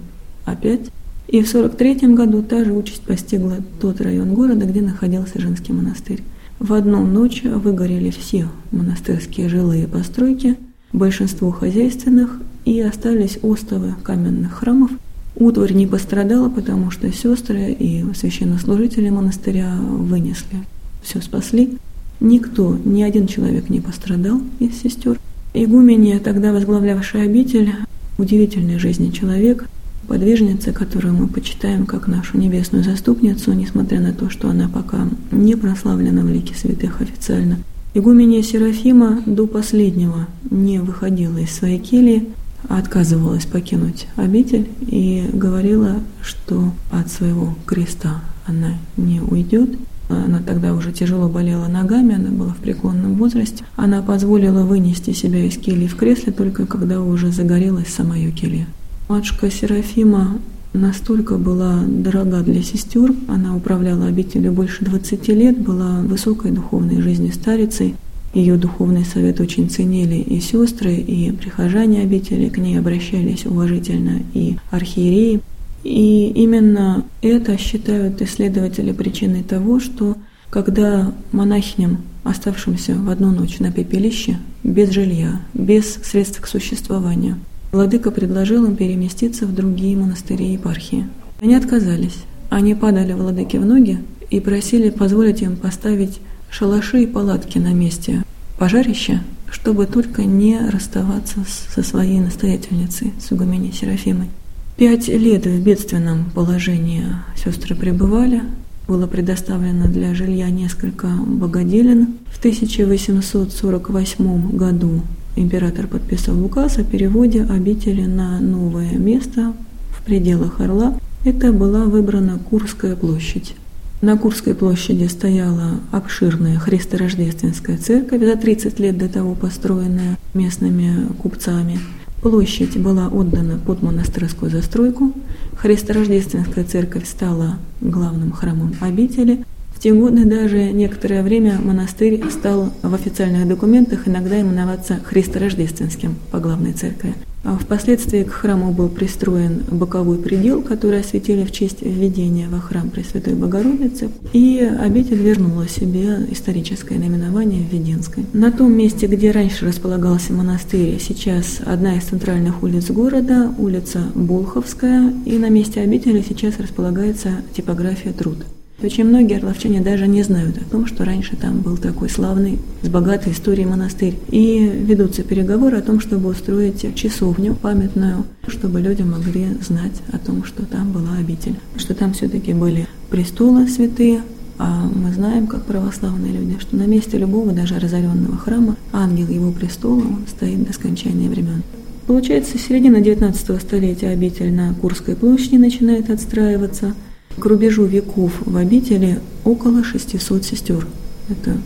опять. 0.46 0.92
И 1.27 1.42
в 1.42 1.48
43 1.48 2.13
году 2.13 2.42
та 2.42 2.63
же 2.63 2.74
участь 2.74 3.01
постигла 3.01 3.58
тот 3.82 4.01
район 4.01 4.34
города, 4.34 4.66
где 4.66 4.82
находился 4.82 5.39
женский 5.39 5.74
монастырь. 5.74 6.24
В 6.60 6.74
одну 6.74 7.06
ночь 7.06 7.44
выгорели 7.44 8.10
все 8.10 8.48
монастырские 8.72 9.48
жилые 9.48 9.88
постройки, 9.88 10.56
большинство 10.92 11.52
хозяйственных, 11.52 12.40
и 12.66 12.82
остались 12.82 13.40
остовы 13.44 13.94
каменных 14.04 14.54
храмов. 14.54 14.92
Утварь 15.36 15.74
не 15.74 15.86
пострадала, 15.86 16.50
потому 16.50 16.90
что 16.90 17.12
сестры 17.14 17.72
и 17.72 18.04
священнослужители 18.16 19.10
монастыря 19.10 19.76
вынесли, 19.80 20.58
все 21.04 21.22
спасли. 21.22 21.78
Никто, 22.20 22.76
ни 22.84 23.04
один 23.04 23.28
человек 23.28 23.70
не 23.70 23.80
пострадал 23.80 24.42
из 24.60 24.82
сестер. 24.82 25.20
Игуменья, 25.54 26.20
тогда 26.20 26.52
возглавлявшая 26.52 27.26
обитель, 27.26 27.74
удивительной 28.18 28.80
жизни 28.80 29.12
человек– 29.12 29.70
подвижница, 30.08 30.72
которую 30.72 31.14
мы 31.14 31.28
почитаем 31.28 31.86
как 31.86 32.08
нашу 32.08 32.38
небесную 32.38 32.84
заступницу, 32.84 33.54
несмотря 33.54 34.00
на 34.00 34.14
то, 34.14 34.30
что 34.30 34.50
она 34.50 34.68
пока 34.68 35.08
не 35.32 35.56
прославлена 35.56 36.22
в 36.24 36.30
лике 36.30 36.56
святых 36.56 37.02
официально. 37.02 37.58
Игуменья 37.94 38.42
Серафима 38.42 39.22
до 39.26 39.48
последнего 39.48 40.28
не 40.50 40.80
выходила 40.80 41.38
из 41.38 41.52
своей 41.52 41.80
кельи, 41.80 42.30
а 42.70 42.80
отказывалась 42.80 43.46
покинуть 43.46 44.08
обитель 44.16 44.68
и 44.82 45.30
говорила, 45.34 45.96
что 46.22 46.74
от 46.92 47.12
своего 47.12 47.56
креста 47.66 48.22
она 48.46 48.74
не 48.98 49.20
уйдет. 49.22 49.78
Она 50.10 50.40
тогда 50.46 50.74
уже 50.74 50.94
тяжело 50.94 51.28
болела 51.28 51.68
ногами, 51.68 52.16
она 52.16 52.30
была 52.30 52.54
в 52.54 52.58
преклонном 52.58 53.16
возрасте. 53.16 53.66
Она 53.76 54.02
позволила 54.02 54.64
вынести 54.64 55.12
себя 55.12 55.44
из 55.46 55.58
кельи 55.58 55.88
в 55.88 55.96
кресле 55.96 56.32
только 56.32 56.66
когда 56.66 57.02
уже 57.02 57.32
загорелась 57.32 57.90
сама 57.90 58.16
ее 58.16 58.32
келья. 58.32 58.68
Матушка 59.08 59.50
Серафима 59.50 60.40
настолько 60.74 61.38
была 61.38 61.82
дорога 61.88 62.42
для 62.42 62.62
сестер, 62.62 63.14
она 63.30 63.56
управляла 63.56 64.08
обителью 64.08 64.52
больше 64.52 64.84
20 64.84 65.28
лет, 65.30 65.58
была 65.58 66.02
высокой 66.02 66.52
духовной 66.52 67.02
жизни 67.02 67.32
старицей, 67.32 67.96
ее 68.34 68.58
духовный 68.58 69.06
совет 69.06 69.40
очень 69.40 69.70
ценили 69.70 70.18
и 70.18 70.42
сестры, 70.42 70.94
и 70.94 71.32
прихожане 71.32 72.02
обители, 72.02 72.50
к 72.50 72.58
ней 72.58 72.78
обращались 72.78 73.46
уважительно 73.46 74.20
и 74.34 74.58
архиереи. 74.72 75.40
И 75.86 76.28
именно 76.36 77.06
это 77.22 77.58
считают 77.58 78.22
исследователи 78.22 78.92
причиной 78.92 79.44
того, 79.44 79.80
что 79.80 80.18
когда 80.50 81.14
монахиням, 81.32 82.00
оставшимся 82.26 82.96
в 82.96 83.10
одну 83.10 83.32
ночь 83.32 83.60
на 83.60 83.72
пепелище, 83.72 84.38
без 84.64 84.92
жилья, 84.92 85.40
без 85.54 85.96
средств 86.04 86.42
к 86.42 86.48
существованию, 86.48 87.38
Владыка 87.72 88.12
предложил 88.12 88.66
им 88.66 88.76
переместиться 88.76 89.46
в 89.46 89.54
другие 89.54 89.98
монастыри 89.98 90.48
и 90.48 90.54
епархии. 90.54 91.08
Они 91.42 91.56
отказались. 91.56 92.18
Они 92.50 92.76
падали 92.76 93.14
Владыке 93.14 93.60
в 93.60 93.66
ноги 93.66 94.00
и 94.30 94.40
просили 94.40 94.90
позволить 94.90 95.42
им 95.42 95.58
поставить 95.58 96.20
шалаши 96.50 97.04
и 97.04 97.08
палатки 97.08 97.58
на 97.58 97.74
месте 97.74 98.24
пожарища, 98.58 99.22
чтобы 99.52 99.86
только 99.86 100.24
не 100.24 100.60
расставаться 100.60 101.40
со 101.74 101.84
своей 101.84 102.20
настоятельницей, 102.20 103.14
с 103.20 103.32
игуменей 103.32 103.72
Серафимой. 103.72 104.30
Пять 104.78 105.08
лет 105.08 105.46
в 105.46 105.62
бедственном 105.62 106.32
положении 106.32 107.06
сестры 107.36 107.76
пребывали. 107.76 108.42
Было 108.88 109.08
предоставлено 109.08 109.88
для 109.88 110.14
жилья 110.14 110.50
несколько 110.50 111.08
богоделин. 111.08 112.16
В 112.32 112.40
1848 112.40 114.56
году 114.56 115.02
император 115.38 115.88
подписал 115.88 116.44
указ 116.44 116.77
о 116.77 116.84
переводе 116.84 117.44
обители 117.44 118.03
на 118.03 118.39
новое 118.39 118.94
место 118.98 119.53
в 119.91 120.03
пределах 120.03 120.60
Орла. 120.60 120.98
Это 121.24 121.51
была 121.51 121.86
выбрана 121.86 122.39
Курская 122.50 122.96
площадь. 122.96 123.56
На 124.01 124.15
Курской 124.15 124.53
площади 124.53 125.06
стояла 125.06 125.79
обширная 125.91 126.60
христорождественская 126.60 127.77
церковь, 127.77 128.22
за 128.22 128.36
30 128.36 128.79
лет 128.79 128.98
до 128.98 129.10
того 129.10 129.34
построенная 129.34 130.17
местными 130.36 131.08
купцами. 131.20 131.79
Площадь 132.22 132.77
была 132.77 133.08
отдана 133.08 133.58
под 133.58 133.82
монастырскую 133.82 134.51
застройку. 134.51 135.13
Христорождественская 135.56 136.63
церковь 136.63 137.08
стала 137.08 137.58
главным 137.82 138.32
храмом 138.32 138.75
обители. 138.82 139.44
В 139.78 139.80
те 139.80 139.94
годы 139.94 140.26
даже 140.26 140.72
некоторое 140.72 141.22
время 141.22 141.60
монастырь 141.64 142.20
стал 142.32 142.74
в 142.82 142.96
официальных 142.96 143.48
документах 143.48 144.08
иногда 144.08 144.42
именоваться 144.42 145.00
Христорождественским 145.06 146.16
по 146.32 146.40
главной 146.40 146.74
церкви. 146.74 147.14
А 147.44 147.60
впоследствии 147.60 148.24
к 148.24 148.32
храму 148.32 148.72
был 148.72 148.90
пристроен 148.90 149.64
боковой 149.70 150.18
предел, 150.18 150.64
который 150.64 151.02
осветили 151.02 151.46
в 151.46 151.52
честь 151.52 151.84
введения 151.84 152.48
во 152.50 152.60
храм 152.60 152.90
Пресвятой 152.90 153.36
Богородицы, 153.36 154.10
и 154.34 154.68
обитель 154.82 155.22
вернула 155.22 155.68
себе 155.68 156.26
историческое 156.32 156.98
наименование 156.98 157.62
Введенской. 157.62 158.26
На 158.34 158.52
том 158.52 158.76
месте, 158.76 159.06
где 159.06 159.30
раньше 159.30 159.68
располагался 159.68 160.34
монастырь, 160.34 161.00
сейчас 161.00 161.62
одна 161.64 161.98
из 161.98 162.06
центральных 162.06 162.64
улиц 162.64 162.90
города, 162.90 163.54
улица 163.60 164.06
Болховская, 164.16 165.14
и 165.28 165.38
на 165.38 165.50
месте 165.50 165.82
обители 165.82 166.26
сейчас 166.28 166.58
располагается 166.58 167.30
типография 167.56 168.12
«Труд». 168.12 168.44
Очень 168.82 169.06
многие 169.06 169.38
орловчане 169.38 169.82
даже 169.82 170.06
не 170.06 170.22
знают 170.22 170.58
о 170.58 170.64
том, 170.64 170.86
что 170.86 171.04
раньше 171.04 171.36
там 171.36 171.62
был 171.62 171.78
такой 171.78 172.10
славный, 172.10 172.60
с 172.84 172.90
богатой 172.90 173.34
историей 173.34 173.66
монастырь. 173.66 174.20
И 174.30 174.60
ведутся 174.60 175.24
переговоры 175.24 175.78
о 175.78 175.82
том, 175.82 176.00
чтобы 176.00 176.30
устроить 176.30 176.96
часовню 176.96 177.56
памятную, 177.56 178.26
чтобы 178.48 178.80
люди 178.80 179.02
могли 179.02 179.48
знать 179.68 180.04
о 180.14 180.20
том, 180.20 180.44
что 180.44 180.64
там 180.64 180.92
была 180.92 181.18
обитель. 181.20 181.56
Что 181.76 181.96
там 181.96 182.14
все-таки 182.14 182.54
были 182.54 182.88
престолы 183.10 183.68
святые, 183.68 184.22
а 184.60 184.88
мы 184.94 185.12
знаем, 185.12 185.48
как 185.48 185.66
православные 185.66 186.34
люди, 186.34 186.60
что 186.60 186.76
на 186.76 186.86
месте 186.86 187.18
любого, 187.18 187.54
даже 187.54 187.80
разоренного 187.80 188.38
храма, 188.38 188.76
ангел 188.94 189.28
его 189.28 189.52
престола 189.52 190.02
он 190.02 190.26
стоит 190.28 190.63
до 190.68 190.74
скончания 190.74 191.30
времен. 191.30 191.63
Получается, 192.06 192.60
середина 192.60 193.02
19 193.02 193.60
столетия 193.60 194.10
обитель 194.10 194.54
на 194.54 194.76
Курской 194.76 195.16
площади 195.16 195.56
начинает 195.56 196.12
отстраиваться– 196.12 196.94
к 197.39 197.45
рубежу 197.45 197.86
веков 197.86 198.34
в 198.45 198.58
обители 198.58 199.19
около 199.43 199.84
600 199.84 200.43
сестер. 200.43 200.88
Это, 201.30 201.58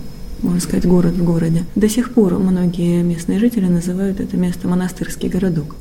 можно 0.41 0.59
сказать, 0.59 0.85
город 0.85 1.13
в 1.13 1.23
городе. 1.23 1.63
До 1.75 1.87
сих 1.89 2.13
пор 2.13 2.37
многие 2.39 3.03
местные 3.03 3.39
жители 3.39 3.67
называют 3.67 4.19
это 4.19 4.35
место 4.37 4.67
монастырский 4.67 5.29
городок. 5.29 5.75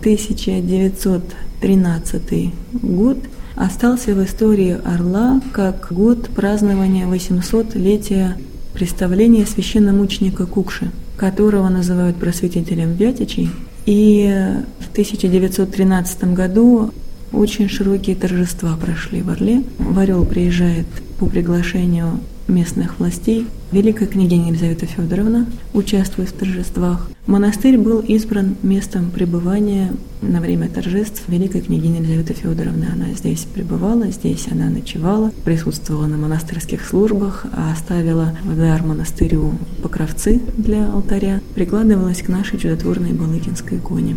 1913 0.00 2.52
год 2.82 3.18
остался 3.56 4.14
в 4.14 4.24
истории 4.24 4.78
Орла 4.84 5.40
как 5.52 5.88
год 5.90 6.30
празднования 6.30 7.06
800-летия 7.06 8.36
представления 8.72 9.44
священномученика 9.44 10.46
Кукши, 10.46 10.90
которого 11.16 11.68
называют 11.68 12.16
просветителем 12.16 12.92
Вятичей. 12.92 13.50
И 13.86 14.32
в 14.80 14.92
1913 14.92 16.34
году 16.34 16.92
очень 17.32 17.68
широкие 17.68 18.16
торжества 18.16 18.76
прошли 18.76 19.22
в 19.22 19.30
Орле. 19.30 19.62
В 19.78 19.98
Орел 19.98 20.24
приезжает 20.24 20.86
по 21.18 21.26
приглашению 21.26 22.20
местных 22.48 22.98
властей. 22.98 23.46
Великая 23.70 24.06
княгиня 24.06 24.48
Елизавета 24.48 24.86
Федоровна 24.86 25.46
участвует 25.74 26.30
в 26.30 26.32
торжествах. 26.32 27.10
Монастырь 27.26 27.76
был 27.76 28.00
избран 28.00 28.56
местом 28.62 29.10
пребывания 29.10 29.92
на 30.22 30.40
время 30.40 30.68
торжеств 30.68 31.24
Великой 31.28 31.60
княгини 31.60 31.98
Елизаветы 31.98 32.32
Федоровны. 32.32 32.86
Она 32.90 33.12
здесь 33.12 33.40
пребывала, 33.40 34.10
здесь 34.10 34.48
она 34.50 34.70
ночевала, 34.70 35.30
присутствовала 35.44 36.06
на 36.06 36.16
монастырских 36.16 36.84
службах, 36.84 37.44
а 37.52 37.72
оставила 37.72 38.34
в 38.42 38.56
дар 38.56 38.82
монастырю 38.82 39.52
покровцы 39.82 40.40
для 40.56 40.90
алтаря, 40.90 41.42
прикладывалась 41.54 42.22
к 42.22 42.28
нашей 42.28 42.58
чудотворной 42.58 43.12
Балыкинской 43.12 43.76
иконе. 43.76 44.16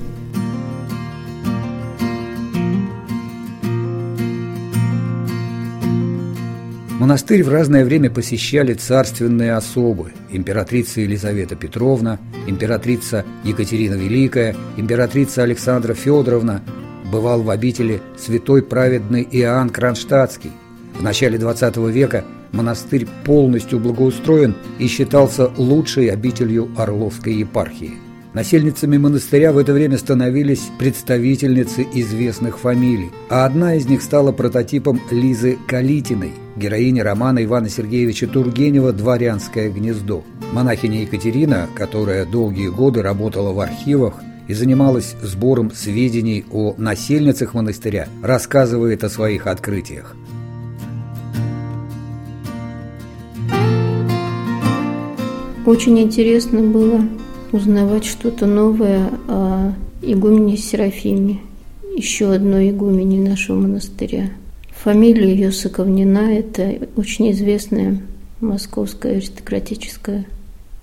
Монастырь 7.02 7.42
в 7.42 7.50
разное 7.50 7.84
время 7.84 8.12
посещали 8.12 8.76
царственные 8.76 9.54
особы– 9.56 10.14
императрица 10.30 11.02
Елизавета 11.02 11.56
Петровна, 11.56 12.20
императрица 12.46 13.26
Екатерина 13.44 13.96
Великая, 13.96 14.56
императрица 14.78 15.42
Александра 15.42 15.96
Федоровна. 15.96 16.62
Бывал 17.12 17.42
в 17.42 17.50
обители 17.50 18.04
святой 18.20 18.62
праведный 18.62 19.28
Иоанн 19.32 19.72
Кронштадтский. 19.72 20.52
В 20.94 21.02
начале 21.02 21.40
XX 21.40 21.92
века 21.92 22.24
монастырь 22.52 23.08
полностью 23.26 23.80
благоустроен 23.80 24.56
и 24.78 24.86
считался 24.86 25.48
лучшей 25.58 26.10
обителью 26.10 26.70
Орловской 26.78 27.34
епархии– 27.34 27.96
Насельницами 28.34 28.98
монастыря 28.98 29.52
в 29.52 29.58
это 29.58 29.74
время 29.74 29.98
становились 29.98 30.70
представительницы 30.80 31.86
известных 31.94 32.60
фамилий, 32.60 33.12
а 33.30 33.46
одна 33.46 33.76
из 33.76 33.88
них 33.88 34.02
стала 34.02 34.32
прототипом 34.32 35.02
Лизы 35.12 35.58
Калитиной, 35.68 36.32
героини 36.56 37.02
романа 37.02 37.44
Ивана 37.44 37.68
Сергеевича 37.68 38.28
Тургенева 38.28 38.94
«Дворянское 38.94 39.70
гнездо». 39.70 40.24
Монахиня 40.54 41.02
Екатерина, 41.02 41.68
которая 41.76 42.26
долгие 42.26 42.70
годы 42.70 43.02
работала 43.02 43.52
в 43.52 43.60
архивах 43.60 44.14
и 44.48 44.54
занималась 44.54 45.14
сбором 45.22 45.70
сведений 45.72 46.46
о 46.52 46.74
насельницах 46.78 47.54
монастыря, 47.54 48.08
рассказывает 48.24 49.04
о 49.04 49.10
своих 49.10 49.46
открытиях. 49.46 50.16
Очень 55.66 56.00
интересно 56.00 56.62
было 56.62 57.02
узнавать 57.52 58.06
что-то 58.06 58.46
новое 58.46 59.10
о 59.28 59.74
игумене 60.02 60.58
Серафиме, 60.58 61.40
еще 61.96 62.32
одной 62.34 62.70
игумене 62.70 63.20
нашего 63.30 63.60
монастыря. 63.60 64.30
Фамилия 64.72 65.34
ее 65.34 65.52
Соковнина– 65.52 66.34
это 66.38 66.88
очень 66.96 67.32
известная 67.32 68.02
московская 68.40 69.18
аристократическая 69.18 70.26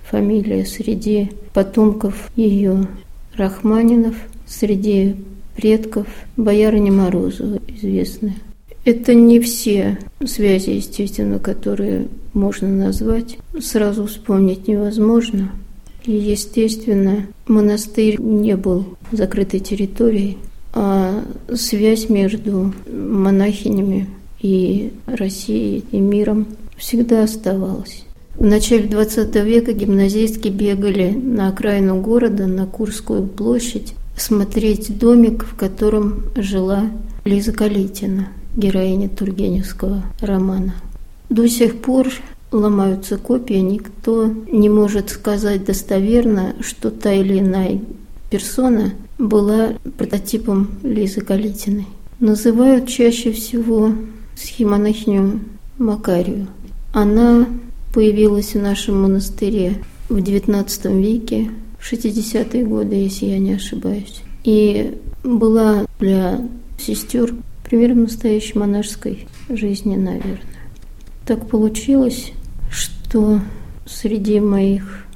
фамилия 0.09 0.65
среди 0.65 1.33
потомков 1.53 2.31
ее 2.37 2.87
Рахманинов, 3.35 4.15
среди 4.47 5.17
предков 5.57 6.07
боярыни 6.37 6.91
Морозова 6.91 7.59
известная. 7.67 8.37
Это 8.85 9.15
не 9.15 9.41
все 9.41 9.99
связи, 10.25 10.71
естественно, 10.71 11.39
которые 11.39 12.09
можно 12.33 12.69
назвать, 12.69 13.39
сразу 13.61 14.07
вспомнить 14.07 14.69
невозможно– 14.69 15.51
естественно, 16.05 17.27
монастырь 17.47 18.21
не 18.21 18.57
был 18.57 18.97
закрытой 19.13 19.61
территорией, 19.61 20.39
а 20.73 21.25
связь 21.55 22.09
между 22.09 22.73
монахинями 22.91 24.09
и 24.41 24.93
Россией 25.07 25.85
и 25.91 25.99
миром 25.99 26.47
всегда 26.77 27.25
оставалось. 27.25 28.05
В 28.37 28.45
начале 28.45 28.87
20 28.87 29.35
века 29.45 29.73
гимназистки 29.73 30.47
бегали 30.47 31.11
на 31.11 31.49
окраину 31.49 32.01
города, 32.01 32.47
на 32.47 32.67
Курскую 32.67 33.27
площадь, 33.27 33.95
смотреть 34.17 34.97
домик, 34.97 35.45
в 35.45 35.57
котором 35.57 36.25
жила 36.37 36.85
Лиза 37.25 37.53
Калитина, 37.53 38.29
героиня 38.57 39.09
Тургеневского 39.09 40.05
романа. 40.21 40.75
До 41.31 41.49
сих 41.49 41.81
пор 41.81 42.09
ломаются 42.51 43.19
копии, 43.19 43.55
никто 43.55 44.27
не 44.51 44.69
может 44.69 45.11
сказать 45.11 45.65
достоверно, 45.65 46.57
что 46.61 46.91
та 46.91 47.13
или 47.13 47.39
иная 47.39 47.81
персона 48.31 48.93
была 49.19 49.75
прототипом 49.97 50.71
Лизы 50.83 51.21
Калитиной. 51.21 51.87
Называют 52.21 52.89
чаще 52.89 53.33
всего 53.33 53.93
схемонахиню 54.37 55.41
Макарию. 55.79 56.49
Она 56.93 57.47
появилась 57.93 58.55
в 58.55 58.59
нашем 58.59 59.03
монастыре 59.03 59.83
в 60.09 60.17
XIX 60.17 61.01
веке, 61.01 61.51
в 61.79 61.93
60-е 61.93 62.65
годы, 62.65 62.97
если 62.97 63.27
я 63.27 63.39
не 63.39 63.53
ошибаюсь. 63.53 64.23
И 64.45 64.97
была 65.23 65.87
для 66.01 66.41
сестер 66.79 67.35
примером 67.69 68.03
настоящей 68.03 68.59
монашеской 68.59 69.27
жизни, 69.49 69.97
наверное. 69.97 70.41
Так 71.27 71.49
получилось, 71.49 72.33
что 73.09 73.41
среди 73.87 74.39
моих 74.39 75.07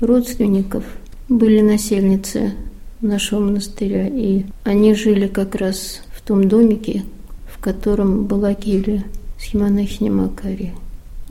родственников 0.00 0.84
были 1.30 1.62
насельницы 1.62 2.52
нашего 3.00 3.40
монастыря, 3.40 4.06
и 4.06 4.44
они 4.64 4.94
жили 4.94 5.28
как 5.28 5.54
раз 5.54 6.02
в 6.14 6.20
том 6.20 6.46
домике, 6.46 7.04
в 7.50 7.58
котором 7.58 8.26
была 8.26 8.52
келья 8.52 9.02
схемонахиня 9.38 10.12
Макария. 10.12 10.74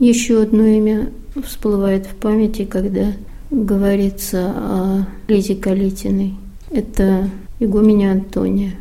Еще 0.00 0.42
одно 0.42 0.64
имя 0.64 1.10
всплывает 1.44 2.06
в 2.06 2.16
памяти, 2.16 2.64
когда 2.64 3.12
говорится 3.52 4.52
о 4.56 5.06
Лизе 5.28 5.54
Калитиной. 5.54 6.34
Это 6.70 7.30
игуменя 7.60 8.12
Антония. 8.12 8.72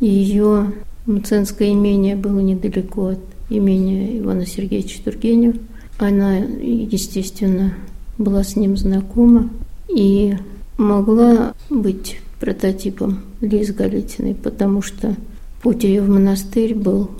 Ее 0.00 0.72
мценское 1.04 1.72
имение 1.72 2.16
было 2.16 2.40
недалеко 2.40 3.08
от 3.08 3.20
имения 3.50 4.18
Ивана 4.18 4.46
Сергеевича 4.46 5.02
Тургенева. 5.04 5.56
Она, 5.98 6.36
естественно, 6.36 7.74
была 8.18 8.44
с 8.44 8.56
ним 8.56 8.76
знакома 8.76 9.50
и 9.88 10.34
могла 10.78 11.54
быть 11.70 12.18
прототипом 12.40 13.20
Лизы 13.40 13.72
Галитиной, 13.72 14.34
потому 14.34 14.82
что 14.82 15.14
путь 15.62 15.84
ее 15.84 16.02
в 16.02 16.08
монастырь 16.08 16.74
был 16.74 17.10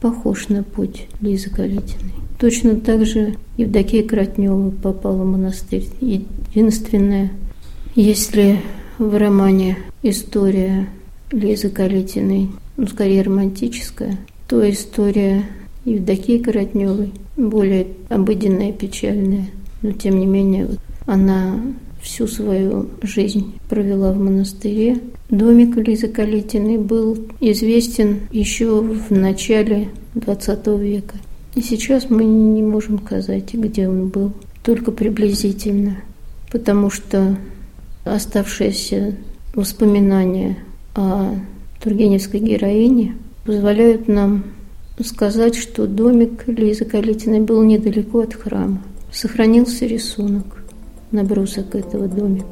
похож 0.00 0.48
на 0.48 0.62
путь 0.62 1.06
Лизы 1.20 1.50
Галитиной. 1.50 2.12
Точно 2.38 2.76
так 2.76 3.06
же 3.06 3.36
Евдокия 3.56 4.02
Кратнева 4.02 4.70
попала 4.70 5.22
в 5.22 5.26
монастырь. 5.26 5.88
Единственное, 6.00 7.30
если 7.94 8.60
в 8.98 9.16
романе 9.16 9.78
история 10.02 10.88
Лизы 11.30 11.68
Калитиной, 11.68 12.50
ну, 12.76 12.86
скорее 12.86 13.22
романтическая, 13.22 14.18
то 14.48 14.68
история 14.68 15.44
Евдокии 15.84 16.38
Коротневой 16.38 17.12
более 17.36 17.88
обыденная, 18.08 18.72
печальная. 18.72 19.48
Но, 19.82 19.92
тем 19.92 20.18
не 20.18 20.26
менее, 20.26 20.68
она 21.06 21.60
всю 22.00 22.26
свою 22.26 22.88
жизнь 23.02 23.54
провела 23.68 24.12
в 24.12 24.18
монастыре. 24.18 25.00
Домик 25.30 25.76
Лизы 25.76 26.08
Калитиной 26.08 26.78
был 26.78 27.18
известен 27.40 28.20
еще 28.30 28.80
в 28.80 29.10
начале 29.10 29.88
XX 30.14 30.78
века. 30.80 31.14
И 31.54 31.62
сейчас 31.62 32.10
мы 32.10 32.24
не 32.24 32.62
можем 32.62 32.98
сказать, 32.98 33.52
где 33.54 33.88
он 33.88 34.08
был, 34.08 34.32
только 34.62 34.90
приблизительно, 34.90 35.96
потому 36.50 36.90
что 36.90 37.36
оставшиеся 38.04 39.16
воспоминания 39.54 40.58
о 40.94 41.34
Тургеневской 41.82 42.40
героине 42.40 43.16
позволяют 43.44 44.08
нам 44.08 44.44
сказать, 45.04 45.56
что 45.56 45.86
домик 45.86 46.46
Лизы 46.46 46.84
Калитиной 46.84 47.40
был 47.40 47.62
недалеко 47.62 48.20
от 48.20 48.34
храма. 48.34 48.82
Сохранился 49.12 49.86
рисунок, 49.86 50.62
набросок 51.10 51.74
этого 51.74 52.08
домика. 52.08 52.46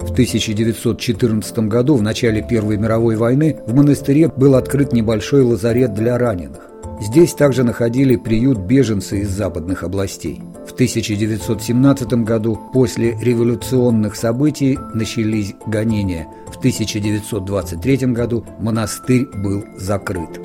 В 0.00 0.10
1914 0.12 1.58
году, 1.60 1.94
в 1.94 2.02
начале 2.02 2.42
Первой 2.42 2.76
мировой 2.76 3.16
войны, 3.16 3.60
в 3.66 3.74
монастыре 3.74 4.28
был 4.28 4.56
открыт 4.56 4.92
небольшой 4.92 5.42
лазарет 5.42 5.94
для 5.94 6.18
раненых. 6.18 6.68
Здесь 7.00 7.34
также 7.34 7.62
находили 7.62 8.16
приют 8.16 8.58
беженцы 8.58 9.20
из 9.20 9.30
западных 9.30 9.84
областей. 9.84 10.42
В 10.78 10.80
1917 10.80 12.08
году 12.22 12.56
после 12.72 13.18
революционных 13.20 14.14
событий 14.14 14.78
начались 14.94 15.56
гонения. 15.66 16.28
В 16.52 16.58
1923 16.58 17.96
году 18.12 18.44
монастырь 18.60 19.26
был 19.26 19.64
закрыт. 19.76 20.40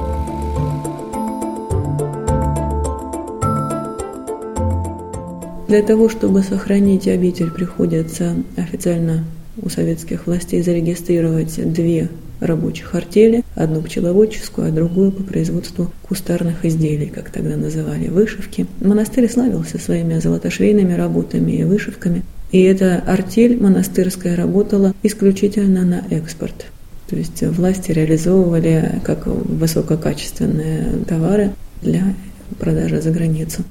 Для 5.67 5.84
того, 5.84 6.10
чтобы 6.10 6.41
сохранить 6.41 7.08
обитель, 7.08 7.52
приходится 7.52 8.36
официально 8.58 9.26
у 9.62 9.69
советских 9.69 10.26
властей 10.26 10.63
зарегистрировать 10.63 11.72
две 11.72 12.10
рабочих 12.45 12.95
артели, 12.95 13.43
одну 13.56 13.82
пчеловодческую, 13.82 14.67
а 14.67 14.71
другую 14.71 15.12
по 15.12 15.23
производству 15.23 15.91
кустарных 16.03 16.65
изделий, 16.65 17.08
как 17.08 17.29
тогда 17.29 17.56
называли, 17.56 18.08
вышивки. 18.08 18.67
Монастырь 18.82 19.29
славился 19.29 19.79
своими 19.79 20.19
золотошвейными 20.19 20.93
работами 20.93 21.51
и 21.53 21.63
вышивками, 21.63 22.23
и 22.51 22.62
эта 22.62 22.97
артель 23.08 23.60
монастырская 23.60 24.36
работала 24.36 24.93
исключительно 25.01 25.84
на 25.84 26.03
экспорт. 26.12 26.65
То 27.10 27.15
есть 27.15 27.41
власти 27.41 27.91
реализовывали 27.91 29.01
как 29.03 29.25
высококачественные 29.25 31.03
товары 31.08 31.51
для 31.82 32.13
продажи 32.60 33.01
за 33.01 33.12
границу. 33.12 33.63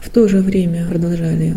В 0.00 0.10
то 0.10 0.28
же 0.28 0.40
время 0.40 0.86
продолжали 0.86 1.54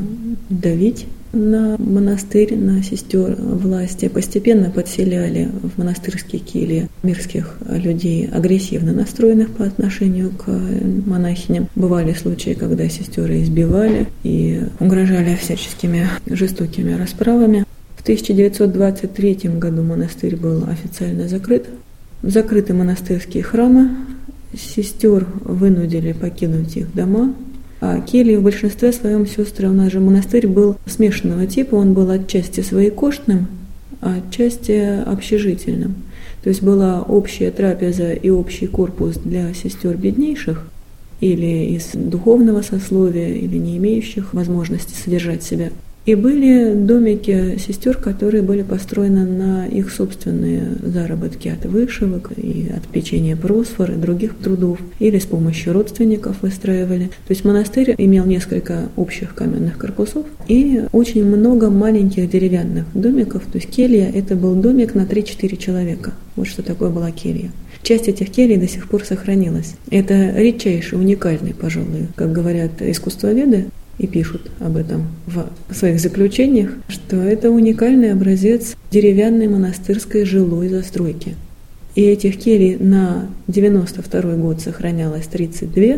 давить 0.49 1.05
на 1.31 1.75
монастырь, 1.77 2.55
на 2.55 2.81
сестер 2.83 3.35
власти, 3.39 4.07
постепенно 4.07 4.69
подселяли 4.69 5.49
в 5.63 5.77
монастырские 5.77 6.41
кельи 6.41 6.89
мирских 7.03 7.57
людей, 7.67 8.27
агрессивно 8.27 8.93
настроенных 8.93 9.49
по 9.51 9.65
отношению 9.65 10.31
к 10.31 10.47
монахиням. 10.47 11.67
Бывали 11.75 12.13
случаи, 12.13 12.53
когда 12.53 12.89
сестеры 12.89 13.41
избивали 13.41 14.07
и 14.23 14.61
угрожали 14.79 15.35
всяческими 15.35 16.07
жестокими 16.27 16.93
расправами. 16.93 17.65
В 17.95 18.01
1923 18.01 19.49
году 19.57 19.83
монастырь 19.83 20.35
был 20.35 20.63
официально 20.67 21.27
закрыт. 21.27 21.67
Закрыты 22.23 22.73
монастырские 22.73 23.43
храмы, 23.43 23.91
сестер 24.53 25.27
вынудили 25.43 26.13
покинуть 26.13 26.75
их 26.75 26.93
дома, 26.93 27.33
кельи 28.05 28.35
в 28.35 28.43
большинстве 28.43 28.91
своем 28.91 29.25
сестры, 29.25 29.69
у 29.69 29.73
нас 29.73 29.91
же 29.91 29.99
монастырь 29.99 30.47
был 30.47 30.77
смешанного 30.85 31.47
типа, 31.47 31.75
он 31.75 31.93
был 31.93 32.09
отчасти 32.09 32.61
своекошным, 32.61 33.47
а 34.01 34.15
отчасти 34.15 35.03
общежительным. 35.05 35.95
То 36.43 36.49
есть 36.49 36.61
была 36.61 37.01
общая 37.01 37.51
трапеза 37.51 38.13
и 38.13 38.29
общий 38.29 38.67
корпус 38.67 39.17
для 39.17 39.53
сестер 39.53 39.97
беднейших, 39.97 40.65
или 41.19 41.75
из 41.75 41.89
духовного 41.93 42.61
сословия, 42.61 43.35
или 43.35 43.57
не 43.57 43.77
имеющих 43.77 44.33
возможности 44.33 44.93
содержать 44.93 45.43
себя 45.43 45.69
и 46.10 46.15
были 46.15 46.74
домики 46.74 47.60
сестер, 47.60 47.95
которые 47.98 48.41
были 48.41 48.63
построены 48.63 49.26
на 49.26 49.67
их 49.67 49.91
собственные 49.91 50.63
заработки 50.84 51.50
от 51.50 51.65
вышивок 51.65 52.32
и 52.36 52.72
от 52.76 52.88
печенья 52.88 53.36
просфор 53.36 53.91
и 53.91 53.95
других 53.95 54.36
трудов, 54.36 54.80
или 54.98 55.19
с 55.19 55.26
помощью 55.26 55.72
родственников 55.74 56.41
выстраивали. 56.41 57.12
То 57.28 57.32
есть 57.32 57.45
монастырь 57.45 57.93
имел 57.95 58.26
несколько 58.26 58.89
общих 58.95 59.36
каменных 59.36 59.78
корпусов 59.78 60.26
и 60.48 60.86
очень 60.93 61.26
много 61.26 61.69
маленьких 61.69 62.28
деревянных 62.28 62.86
домиков. 62.95 63.43
То 63.43 63.60
есть 63.60 63.69
келья– 63.69 64.10
это 64.15 64.36
был 64.36 64.56
домик 64.56 64.95
на 64.95 65.02
3-4 65.02 65.58
человека. 65.58 66.13
Вот 66.36 66.48
что 66.48 66.63
такое 66.63 66.89
была 66.89 67.12
келья. 67.12 67.52
Часть 67.84 68.08
этих 68.08 68.32
келей 68.32 68.58
до 68.58 68.67
сих 68.67 68.89
пор 68.89 69.06
сохранилась. 69.06 69.76
Это 69.91 70.32
редчайший, 70.36 70.98
уникальный, 70.98 71.54
пожалуй, 71.54 72.08
как 72.15 72.32
говорят 72.32 72.82
искусствоведы, 72.82 73.67
и 73.99 74.07
пишут 74.07 74.49
об 74.59 74.77
этом 74.77 75.07
в 75.27 75.49
своих 75.71 75.99
заключениях, 75.99 76.71
что 76.88 77.17
это 77.17 77.51
уникальный 77.51 78.12
образец 78.12 78.75
деревянной 78.91 79.47
монастырской 79.47 80.25
жилой 80.25 80.69
застройки. 80.69 81.35
И 81.95 82.01
этих 82.01 82.38
келей 82.39 82.77
на 82.77 83.29
92 83.47 84.21
год 84.35 84.62
сохранялось 84.62 85.25
32, 85.27 85.97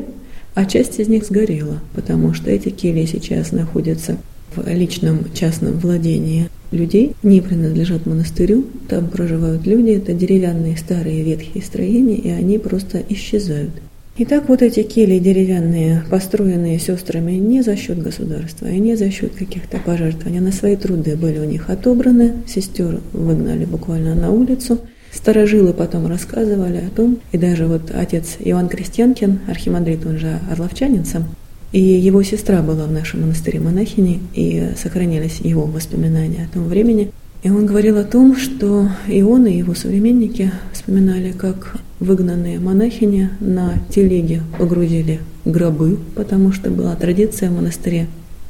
а 0.55 0.65
часть 0.65 0.99
из 0.99 1.07
них 1.07 1.25
сгорела, 1.25 1.79
потому 1.93 2.33
что 2.33 2.49
эти 2.49 2.69
кельи 2.69 3.05
сейчас 3.05 3.51
находятся 3.51 4.17
в 4.55 4.67
личном 4.67 5.25
частном 5.33 5.77
владении 5.77 6.49
людей, 6.71 7.15
не 7.23 7.41
принадлежат 7.41 8.05
монастырю, 8.05 8.65
там 8.89 9.07
проживают 9.07 9.65
люди, 9.65 9.91
это 9.91 10.13
деревянные 10.13 10.75
старые 10.77 11.23
ветхие 11.23 11.63
строения, 11.63 12.17
и 12.17 12.29
они 12.29 12.57
просто 12.57 13.01
исчезают. 13.09 13.71
Итак, 14.17 14.50
вот 14.50 14.62
эти 14.62 14.84
кели 14.84 15.19
деревянные, 15.19 16.04
построенные 16.10 16.80
сестрами 16.80 17.32
не 17.32 17.62
за 17.62 17.78
счет 17.78 17.97
государства 17.97 18.67
и 18.67 18.78
не 18.78 18.97
за 18.97 19.10
счет 19.10 19.34
каких-то 19.34 19.78
пожертвований, 19.78 20.41
на 20.41 20.52
свои 20.52 20.76
труды 20.76 21.15
были 21.15 21.39
у 21.39 21.45
них 21.45 21.69
отобраны, 21.69 22.34
сестер 22.45 23.00
выгнали 23.13 23.63
буквально 23.63 24.13
на 24.13 24.30
улицу. 24.30 24.80
Старожилы 25.13 25.74
потом 25.74 26.08
рассказывали 26.08 26.78
о 26.78 26.89
том, 26.89 27.19
и 27.32 27.38
даже 27.38 27.67
вот 27.67 27.89
отец 27.93 28.36
Иван 28.39 28.67
Крестьянкин, 28.67 29.39
архимандрит, 29.47 30.06
он 30.06 30.17
же 30.17 30.39
орловчанин 30.52 31.06
сам, 31.06 31.24
и 31.71 31.82
его 31.82 32.21
сестра 32.21 32.62
была 32.62 32.88
в 32.88 32.91
нашем 32.91 33.21
монастыре 33.21 33.62
монахини, 33.62 34.19
и 34.34 34.71
сохранились 34.76 35.39
его 35.39 35.63
воспоминания 35.63 36.50
о 36.50 36.54
том 36.54 36.65
времени. 36.65 37.12
И 37.43 37.50
он 37.50 37.65
говорил 37.65 37.97
о 37.97 38.04
том, 38.04 38.36
что 38.36 38.89
и 39.08 39.21
он, 39.21 39.47
и 39.47 39.58
его 39.58 39.74
современники 39.74 40.52
вспоминали, 40.74 41.32
как 41.32 41.78
выгнанные 42.01 42.59
монахини 42.59 43.29
на 43.39 43.75
телеге 43.89 44.41
погрузили 44.57 45.21
гробы, 45.45 45.99
потому 46.15 46.51
что 46.51 46.71
была 46.71 46.95
традиция 46.95 47.49
в 47.49 47.55
монастыре 47.55 48.07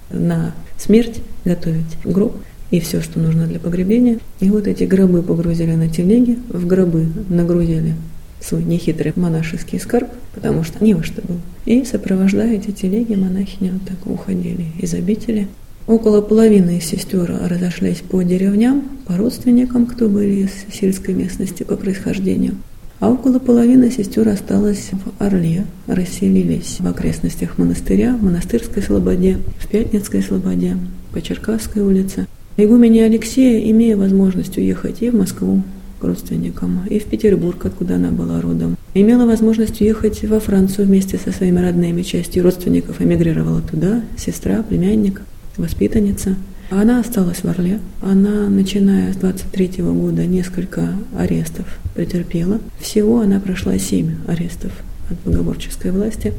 на 0.10 0.56
смерть 0.78 1.22
готовить 1.46 1.98
гроб 2.04 2.38
и 2.72 2.80
все, 2.80 3.02
что 3.02 3.20
нужно 3.20 3.46
для 3.46 3.60
погребения. 3.60 4.20
И 4.40 4.50
вот 4.50 4.68
эти 4.68 4.86
гробы 4.86 5.22
погрузили 5.22 5.76
на 5.76 5.90
телеги, 5.90 6.40
в 6.50 6.66
гробы 6.66 7.08
нагрузили 7.30 7.94
свой 8.40 8.64
нехитрый 8.64 9.12
монашеский 9.18 9.80
скарб, 9.80 10.08
потому 10.34 10.64
что 10.64 10.84
не 10.84 10.94
во 10.94 11.04
что 11.04 11.22
было. 11.22 11.40
И 11.66 11.84
сопровождая 11.84 12.56
эти 12.56 12.72
телеги, 12.72 13.16
монахини 13.16 13.72
вот 13.72 13.82
так 13.84 14.08
уходили 14.08 14.68
из 14.80 14.94
обители. 14.94 15.48
Около 15.88 16.22
половины 16.22 16.80
сестер 16.80 17.30
разошлись 17.50 17.98
по 17.98 18.22
деревням, 18.22 18.84
по 19.06 19.18
родственникам, 19.18 19.88
кто 19.88 20.08
были 20.08 20.46
из 20.46 20.52
сельской 20.74 21.14
местности 21.14 21.64
по 21.64 21.76
происхождению. 21.76 22.56
А 23.02 23.10
около 23.10 23.40
половины 23.40 23.90
сестер 23.90 24.30
осталось 24.30 24.92
в 24.92 25.24
Орле, 25.24 25.66
расселились 25.88 26.78
в 26.80 26.88
окрестностях 26.88 27.58
монастыря, 27.58 28.16
в 28.16 28.24
Монастырской 28.24 28.84
Слободе, 28.84 29.40
в 29.58 29.68
Пятницкой 29.68 30.22
Слободе, 30.22 30.78
по 31.12 31.20
Черкасской 31.20 31.82
улице. 31.82 32.28
Игумене 32.58 33.06
Алексея, 33.06 33.72
имея 33.72 33.98
возможность 33.98 34.56
уехать 34.60 35.02
и 35.02 35.10
в 35.10 35.16
Москву, 35.16 35.64
к 36.00 36.04
родственникам, 36.04 36.82
и 36.88 37.00
в 37.00 37.06
Петербург, 37.06 37.66
откуда 37.66 37.96
она 37.96 38.12
была 38.12 38.40
родом. 38.40 38.78
Имела 38.94 39.26
возможность 39.26 39.82
уехать 39.82 40.24
во 40.26 40.40
Францию 40.40 40.86
вместе 40.86 41.18
со 41.18 41.32
своими 41.32 41.60
родными, 41.60 42.04
частью 42.04 42.44
родственников 42.44 43.02
эмигрировала 43.02 43.62
туда, 43.62 44.02
сестра, 44.16 44.62
племянник, 44.62 45.24
воспитанница. 45.58 46.36
А 46.72 46.84
она 46.84 47.02
осталась 47.02 47.44
в 47.44 47.46
Орле. 47.50 47.80
Она, 48.02 48.48
начиная 48.48 49.12
с 49.12 49.18
23 49.18 49.82
-го 49.82 49.94
года, 49.94 50.26
несколько 50.26 50.94
арестов 51.18 51.66
претерпела. 51.96 52.60
Всего 52.80 53.20
она 53.20 53.42
прошла 53.42 53.78
семь 53.78 54.16
арестов 54.26 54.72
от 55.10 55.18
богоборческой 55.26 55.92
власти. 55.92 56.34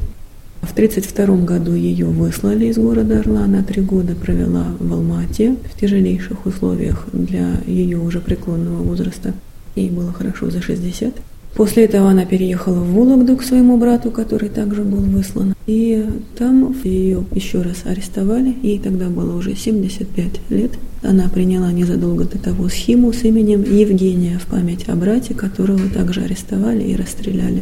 В 0.63 0.71
1932 0.71 1.45
году 1.45 1.75
ее 1.75 2.07
выслали 2.07 2.65
из 2.65 2.77
города 2.77 3.19
Орла. 3.19 3.43
Она 3.43 3.61
три 3.61 3.83
года 3.83 4.15
провела 4.15 4.75
в 4.79 4.91
Алмате 4.91 5.55
в 5.71 5.79
тяжелейших 5.79 6.47
условиях 6.47 7.05
для 7.13 7.61
ее 7.67 7.99
уже 7.99 8.19
преклонного 8.19 8.81
возраста. 8.81 9.33
Ей 9.75 9.91
было 9.91 10.11
хорошо 10.13 10.49
за 10.49 10.63
60. 10.63 11.13
После 11.55 11.85
этого 11.85 12.09
она 12.09 12.25
переехала 12.25 12.79
в 12.79 12.93
Вологду 12.93 13.37
к 13.37 13.43
своему 13.43 13.77
брату, 13.77 14.09
который 14.09 14.49
также 14.49 14.81
был 14.81 15.01
выслан. 15.01 15.53
И 15.67 16.03
там 16.35 16.75
ее 16.83 17.23
еще 17.35 17.61
раз 17.61 17.83
арестовали. 17.85 18.55
Ей 18.63 18.79
тогда 18.79 19.07
было 19.09 19.37
уже 19.37 19.55
75 19.55 20.39
лет. 20.49 20.71
Она 21.03 21.29
приняла 21.29 21.71
незадолго 21.71 22.23
до 22.25 22.39
того 22.39 22.69
схему 22.69 23.13
с 23.13 23.23
именем 23.23 23.61
Евгения 23.61 24.39
в 24.39 24.47
память 24.47 24.89
о 24.89 24.95
брате, 24.95 25.35
которого 25.35 25.89
также 25.89 26.21
арестовали 26.21 26.83
и 26.83 26.95
расстреляли. 26.95 27.61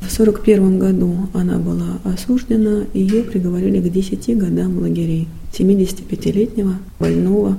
В 0.00 0.18
1941 0.18 0.78
году 0.78 1.16
она 1.34 1.58
была 1.58 1.98
осуждена, 2.04 2.84
и 2.94 3.00
ее 3.00 3.22
приговорили 3.22 3.80
к 3.80 3.92
10 3.92 4.38
годам 4.38 4.78
лагерей. 4.78 5.28
75-летнего, 5.52 6.76
больного, 6.98 7.58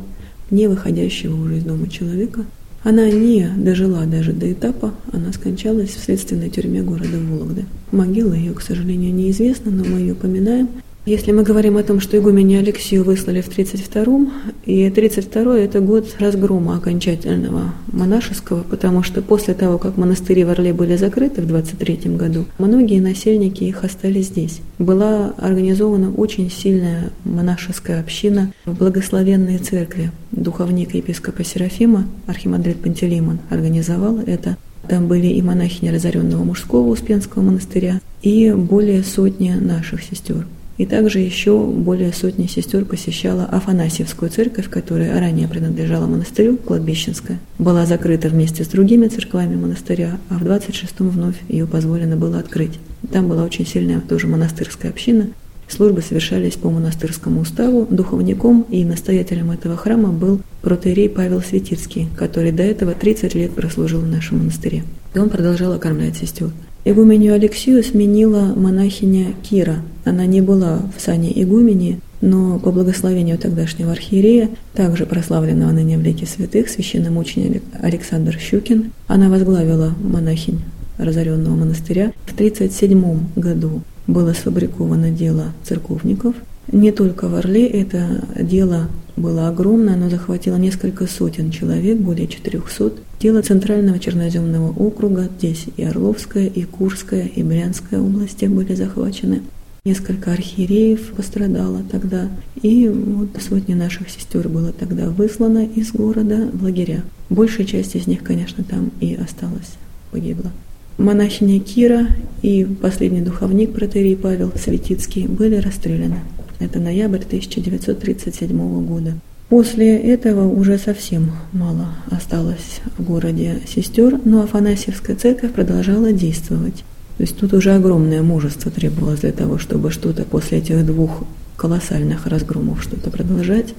не 0.49 0.67
выходящего 0.67 1.35
уже 1.35 1.57
из 1.57 1.63
дома 1.63 1.87
человека– 1.87 2.45
она 2.87 3.11
не 3.11 3.49
дожила 3.57 4.05
даже 4.05 4.31
до 4.31 4.49
этапа, 4.49 4.93
она 5.11 5.33
скончалась 5.33 5.89
в 5.89 5.99
следственной 6.01 6.49
тюрьме 6.49 6.81
города 6.81 7.17
Вологды. 7.19 7.65
Могила 7.91 8.33
ее, 8.33 8.53
к 8.53 8.61
сожалению, 8.61 9.13
неизвестна, 9.13 9.71
но 9.71 9.83
мы 9.83 9.99
ее 9.99 10.13
упоминаем. 10.13 10.69
Если 11.07 11.31
мы 11.31 11.43
говорим 11.43 11.77
о 11.77 11.83
том, 11.83 12.01
что 12.01 12.17
игумене 12.17 12.59
Алексею 12.59 13.05
выслали 13.05 13.39
в 13.39 13.47
32-м, 13.47 14.29
и 14.65 14.89
32-й– 14.89 15.61
это 15.63 15.79
год 15.79 16.05
разгрома 16.19 16.75
окончательного 16.75 17.73
монашеского, 17.93 18.63
потому 18.63 19.03
что 19.03 19.21
после 19.21 19.53
того, 19.53 19.77
как 19.77 19.95
монастыри 19.95 20.43
в 20.43 20.49
Орле 20.49 20.73
были 20.73 20.97
закрыты 20.97 21.41
в 21.41 21.45
23-м 21.49 22.17
году, 22.17 22.43
многие 22.59 22.99
насельники 22.99 23.63
их 23.63 23.85
остались 23.85 24.25
здесь. 24.25 24.59
Была 24.79 25.33
организована 25.37 26.11
очень 26.11 26.51
сильная 26.51 27.11
монашеская 27.23 28.01
община 28.01 28.51
в 28.65 28.77
благословенной 28.77 29.59
церкви. 29.59 30.11
Духовник 30.33 30.93
епископа 30.93 31.45
Серафима, 31.45 32.05
архимандрит 32.25 32.81
Пантелеймон, 32.81 33.39
организовал 33.49 34.19
это. 34.19 34.57
Там 34.89 35.07
были 35.07 35.27
и 35.27 35.41
монахини 35.41 35.87
разоренного 35.87 36.43
мужского 36.43 36.89
Успенского 36.89 37.43
монастыря, 37.43 38.01
и 38.21 38.51
более 38.51 39.03
сотни 39.03 39.51
наших 39.51 40.03
сестер. 40.03 40.45
И 40.77 40.85
также 40.85 41.19
еще 41.19 41.59
более 41.59 42.13
сотни 42.13 42.45
сестер 42.45 42.85
посещала 42.85 43.45
Афанасьевскую 43.45 44.29
церковь, 44.29 44.69
которая 44.69 45.19
ранее 45.19 45.47
принадлежала 45.47 46.05
монастырю, 46.05 46.57
кладбищенская. 46.57 47.39
Была 47.57 47.85
закрыта 47.85 48.29
вместе 48.29 48.63
с 48.63 48.67
другими 48.67 49.07
церквами 49.07 49.55
монастыря, 49.55 50.19
а 50.29 50.35
в 50.35 50.43
26-м 50.43 51.09
вновь 51.09 51.35
ее 51.47 51.65
позволено 51.65 52.15
было 52.15 52.39
открыть. 52.39 52.79
Там 53.11 53.27
была 53.27 53.43
очень 53.43 53.65
сильная 53.65 54.01
тоже 54.01 54.27
монастырская 54.27 54.91
община. 54.91 55.27
Службы 55.67 56.01
совершались 56.01 56.53
по 56.53 56.69
монастырскому 56.69 57.41
уставу. 57.41 57.87
Духовником 57.89 58.65
и 58.69 58.85
настоятелем 58.85 59.51
этого 59.51 59.75
храма 59.75 60.09
был 60.09 60.39
протеерей 60.61 61.09
Павел 61.09 61.41
Светицкий, 61.41 62.07
который 62.15 62.51
до 62.51 62.63
этого 62.63 62.93
30 62.93 63.35
лет 63.35 63.53
прослужил 63.53 63.99
в 63.99 64.07
нашем 64.07 64.39
монастыре. 64.39 64.83
И 65.13 65.19
он 65.19 65.29
продолжал 65.29 65.73
окормлять 65.73 66.17
сестер. 66.17 66.51
Игуменю 66.89 67.33
Алексию 67.33 67.83
сменила 67.83 68.53
монахиня 68.55 69.33
Кира. 69.43 69.79
Она 70.05 70.25
не 70.25 70.39
была 70.39 70.79
в 70.95 71.01
сане 71.01 71.33
игумени, 71.43 71.99
но 72.21 72.59
по 72.59 72.71
благословению 72.71 73.37
тогдашнего 73.37 73.91
архиерея, 73.91 74.49
также 74.73 75.05
прославленного 75.05 75.73
ныне 75.73 75.97
в 75.97 76.01
лике 76.01 76.25
святых, 76.25 76.69
священномученик 76.69 77.61
Александр 77.81 78.39
Щукин, 78.39 78.91
она 79.07 79.27
возглавила 79.27 79.95
монахинь 80.01 80.61
разоренного 80.97 81.57
монастыря. 81.57 82.13
В 82.25 82.33
1937 82.33 83.19
году 83.35 83.81
было 84.07 84.31
сфабриковано 84.31 85.11
дело 85.11 85.51
церковников. 85.65 86.35
Не 86.71 86.91
только 86.91 87.27
в 87.29 87.35
Орле 87.35 87.65
это 87.67 88.25
дело 88.39 88.89
было 89.15 89.47
огромное, 89.47 89.93
оно 89.93 90.09
захватило 90.09 90.57
несколько 90.57 91.07
сотен 91.07 91.49
человек, 91.49 91.97
более 91.97 92.27
400. 92.27 92.93
Дело 93.19 93.41
Центрального 93.41 93.97
Черноземного 93.99 94.71
округа, 94.73 95.29
здесь 95.37 95.65
и 95.75 95.83
Орловская, 95.83 96.45
и 96.45 96.63
Курская, 96.63 97.25
и 97.25 97.41
Брянская 97.41 97.99
области 97.99 98.45
были 98.45 98.75
захвачены. 98.75 99.41
Несколько 99.85 100.33
архиереев 100.33 101.13
пострадало 101.13 101.81
тогда, 101.89 102.29
и 102.61 102.89
вот 102.89 103.29
сотни 103.41 103.73
наших 103.73 104.09
сестер 104.09 104.49
было 104.49 104.73
тогда 104.73 105.09
выслано 105.09 105.65
из 105.65 105.93
города 105.93 106.49
в 106.51 106.63
лагеря. 106.63 107.03
Большая 107.29 107.65
часть 107.65 107.95
из 107.95 108.05
них, 108.05 108.21
конечно, 108.21 108.63
там 108.65 108.91
и 108.99 109.15
осталась, 109.15 109.77
погибла. 110.11 110.51
Монахиня 110.97 111.59
Кира 111.59 112.07
и 112.41 112.65
последний 112.65 113.21
духовник 113.21 113.71
протерей 113.71 114.17
Павел 114.17 114.51
Светицкий 114.55 115.27
были 115.27 115.55
расстреляны. 115.55 116.19
Это 116.59 116.79
ноябрь 116.79 117.23
1937 117.23 118.85
года. 118.85 119.13
После 119.49 119.97
этого 119.97 120.47
уже 120.47 120.77
совсем 120.77 121.31
мало 121.53 121.89
осталось 122.11 122.81
в 122.97 123.03
городе 123.03 123.61
сестер, 123.65 124.19
но 124.25 124.43
Афанасьевская 124.43 125.15
церковь 125.15 125.53
продолжала 125.53 126.11
действовать. 126.11 126.83
То 127.17 127.23
есть 127.23 127.37
тут 127.37 127.53
уже 127.53 127.73
огромное 127.73 128.21
мужество 128.21 128.69
требовалось 128.69 129.21
для 129.21 129.31
того, 129.31 129.57
чтобы 129.57 129.89
что-то 129.89 130.23
после 130.23 130.57
этих 130.57 130.85
двух 130.85 131.23
колоссальных 131.55 132.27
разгромов 132.27 132.83
что-то 132.83 133.09
продолжать. 133.09 133.73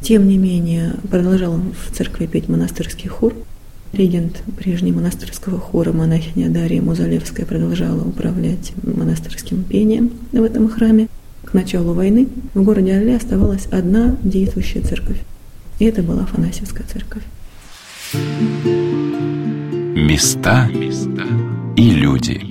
Тем 0.00 0.26
не 0.26 0.38
менее, 0.38 0.94
продолжал 1.10 1.56
в 1.58 1.94
церкви 1.94 2.26
петь 2.26 2.48
монастырский 2.48 3.08
хор. 3.08 3.34
Регент 3.92 4.42
прежнего 4.56 4.96
монастырского 4.96 5.58
хора 5.58 5.92
монахиня 5.92 6.48
Дарья 6.48 6.80
Музалевская 6.80 7.44
продолжала 7.44 8.02
управлять 8.02 8.72
монастырским 8.82 9.64
пением 9.64 10.12
в 10.32 10.42
этом 10.42 10.68
храме. 10.68 11.08
К 11.44 11.54
началу 11.54 11.94
войны 11.94 12.28
в 12.54 12.62
городе 12.62 12.96
Орле 12.96 13.16
оставалась 13.16 13.66
одна 13.70 14.16
действующая 14.22 14.82
церковь. 14.82 15.18
И 15.78 15.84
это 15.86 16.02
была 16.02 16.22
Афанасьевская 16.24 16.86
церковь. 16.86 17.22
Места 19.94 20.68
и 21.76 21.90
люди. 21.90 22.49